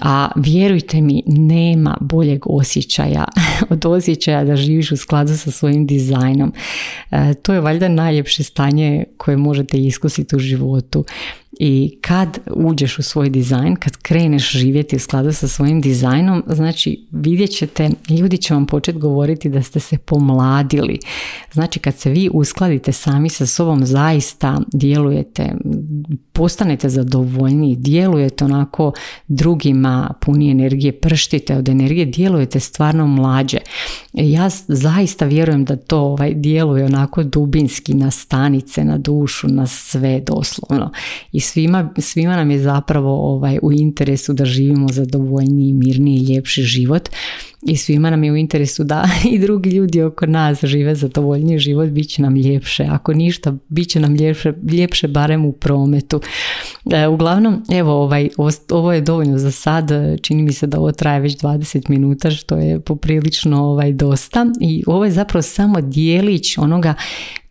a 0.00 0.28
vjerujte 0.36 1.00
mi 1.00 1.22
nema 1.26 1.96
boljeg 2.00 2.40
osjećaja 2.44 3.24
od 3.70 3.86
osjećaja 3.86 4.44
da 4.44 4.56
živiš 4.56 4.92
u 4.92 4.96
skladu 4.96 5.36
sa 5.36 5.50
svojim 5.50 5.86
dizajnom. 5.86 6.52
E, 7.10 7.34
to 7.34 7.54
je 7.54 7.60
valjda 7.60 7.88
najljepše 7.88 8.42
stanje 8.42 9.04
koje 9.16 9.36
možete 9.36 9.78
iskusiti 9.78 10.36
u 10.36 10.38
životu. 10.38 11.04
I 11.60 11.98
kad 12.00 12.38
uđeš 12.54 12.98
u 12.98 13.02
svoj 13.02 13.30
dizajn, 13.30 13.76
kad 13.76 13.96
kreneš 13.96 14.52
živjeti 14.52 14.96
u 14.96 14.98
skladu 14.98 15.32
sa 15.32 15.48
svojim 15.48 15.80
dizajnom, 15.80 16.42
znači 16.46 17.06
vidjet 17.12 17.50
ćete, 17.50 17.90
ljudi 18.08 18.36
će 18.36 18.54
vam 18.54 18.66
početi 18.66 18.98
govoriti 18.98 19.48
da 19.48 19.62
ste 19.62 19.80
se 19.80 19.98
pomladili. 19.98 20.98
Znači 21.52 21.78
kad 21.78 21.94
se 21.96 22.10
vi 22.10 22.30
uskladite 22.32 22.92
sami 22.92 23.28
sa 23.28 23.46
sobom, 23.46 23.86
zaista 23.86 24.60
djelujete, 24.72 25.52
postanete 26.32 26.88
zadovoljniji, 26.88 27.76
djelujete 27.76 28.44
onako 28.44 28.92
drugima 29.28 30.14
puni 30.20 30.50
energije, 30.50 31.00
prštite 31.00 31.56
od 31.56 31.68
energije, 31.68 32.06
djelujete 32.06 32.60
stvarno 32.60 33.06
mlađe. 33.06 33.58
Ja 34.12 34.50
zaista 34.68 35.24
vjerujem 35.24 35.64
da 35.64 35.76
to 35.76 35.98
ovaj, 35.98 36.34
djeluje 36.34 36.84
onako 36.84 37.22
dubinski 37.22 37.94
na 37.94 38.10
stanice, 38.10 38.84
na 38.84 38.98
dušu, 38.98 39.48
na 39.48 39.66
sve 39.66 40.20
doslovno. 40.20 40.92
I 41.32 41.40
svima, 41.48 41.90
svima 41.98 42.36
nam 42.36 42.50
je 42.50 42.58
zapravo 42.58 43.34
ovaj, 43.34 43.58
u 43.62 43.72
interesu 43.72 44.32
da 44.32 44.44
živimo 44.44 44.88
zadovoljniji, 44.88 45.72
mirniji, 45.72 46.18
ljepši 46.18 46.62
život 46.62 47.08
i 47.62 47.76
svima 47.76 48.10
nam 48.10 48.24
je 48.24 48.32
u 48.32 48.36
interesu 48.36 48.84
da 48.84 49.08
i 49.32 49.38
drugi 49.38 49.70
ljudi 49.70 50.02
oko 50.02 50.26
nas 50.26 50.64
žive 50.64 50.94
zadovoljniji 50.94 51.58
život, 51.58 51.88
bit 51.88 52.08
će 52.08 52.22
nam 52.22 52.36
ljepše. 52.36 52.86
Ako 52.90 53.12
ništa, 53.12 53.56
bit 53.68 53.88
će 53.88 54.00
nam 54.00 54.14
ljepše, 54.14 54.52
ljepše 54.72 55.08
barem 55.08 55.44
u 55.44 55.52
prometu. 55.52 56.20
E, 56.90 57.06
uglavnom, 57.06 57.62
evo, 57.70 57.92
ovaj, 57.92 58.28
ovo 58.70 58.92
je 58.92 59.00
dovoljno 59.00 59.38
za 59.38 59.50
sad. 59.50 59.90
Čini 60.22 60.42
mi 60.42 60.52
se 60.52 60.66
da 60.66 60.78
ovo 60.78 60.92
traje 60.92 61.20
već 61.20 61.36
20 61.36 61.90
minuta, 61.90 62.30
što 62.30 62.56
je 62.56 62.80
poprilično 62.80 63.64
ovaj, 63.64 63.92
dosta. 63.92 64.46
I 64.60 64.84
ovo 64.86 65.04
je 65.04 65.10
zapravo 65.10 65.42
samo 65.42 65.80
dijelić 65.80 66.58
onoga 66.58 66.94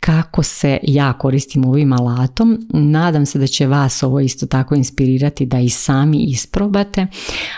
kako 0.07 0.43
se 0.43 0.77
ja 0.83 1.13
koristim 1.13 1.65
ovim 1.65 1.93
alatom. 1.93 2.57
Nadam 2.69 3.25
se 3.25 3.39
da 3.39 3.47
će 3.47 3.67
vas 3.67 4.03
ovo 4.03 4.19
isto 4.19 4.45
tako 4.45 4.75
inspirirati 4.75 5.45
da 5.45 5.59
i 5.59 5.69
sami 5.69 6.17
isprobate. 6.17 7.07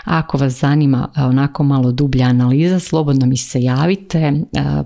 Ako 0.04 0.38
vas 0.38 0.52
zanima 0.52 1.08
onako 1.16 1.62
malo 1.62 1.92
dublja 1.92 2.26
analiza, 2.26 2.80
slobodno 2.80 3.26
mi 3.26 3.36
se 3.36 3.62
javite 3.62 4.32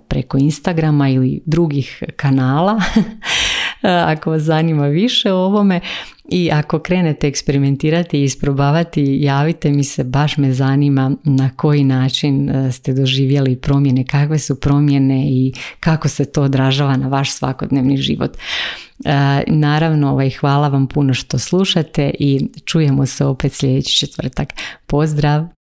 preko 0.08 0.38
Instagrama 0.38 1.08
ili 1.08 1.42
drugih 1.46 2.02
kanala. 2.16 2.80
Ako 4.12 4.30
vas 4.30 4.42
zanima 4.42 4.86
više 4.86 5.32
o 5.32 5.36
ovome, 5.36 5.80
i 6.28 6.50
ako 6.52 6.78
krenete 6.78 7.28
eksperimentirati 7.28 8.20
i 8.20 8.22
isprobavati, 8.22 9.18
javite 9.20 9.70
mi 9.70 9.84
se, 9.84 10.04
baš 10.04 10.36
me 10.36 10.52
zanima 10.52 11.16
na 11.24 11.50
koji 11.56 11.84
način 11.84 12.50
e, 12.50 12.72
ste 12.72 12.92
doživjeli 12.92 13.56
promjene, 13.56 14.04
kakve 14.04 14.38
su 14.38 14.60
promjene 14.60 15.24
i 15.26 15.52
kako 15.80 16.08
se 16.08 16.32
to 16.32 16.42
odražava 16.42 16.96
na 16.96 17.08
vaš 17.08 17.32
svakodnevni 17.32 17.96
život. 17.96 18.36
E, 18.36 19.42
naravno, 19.46 20.10
ovaj, 20.10 20.30
hvala 20.30 20.68
vam 20.68 20.86
puno 20.86 21.14
što 21.14 21.38
slušate 21.38 22.10
i 22.18 22.48
čujemo 22.64 23.06
se 23.06 23.24
opet 23.24 23.52
sljedeći 23.52 23.96
četvrtak. 23.96 24.52
Pozdrav! 24.86 25.63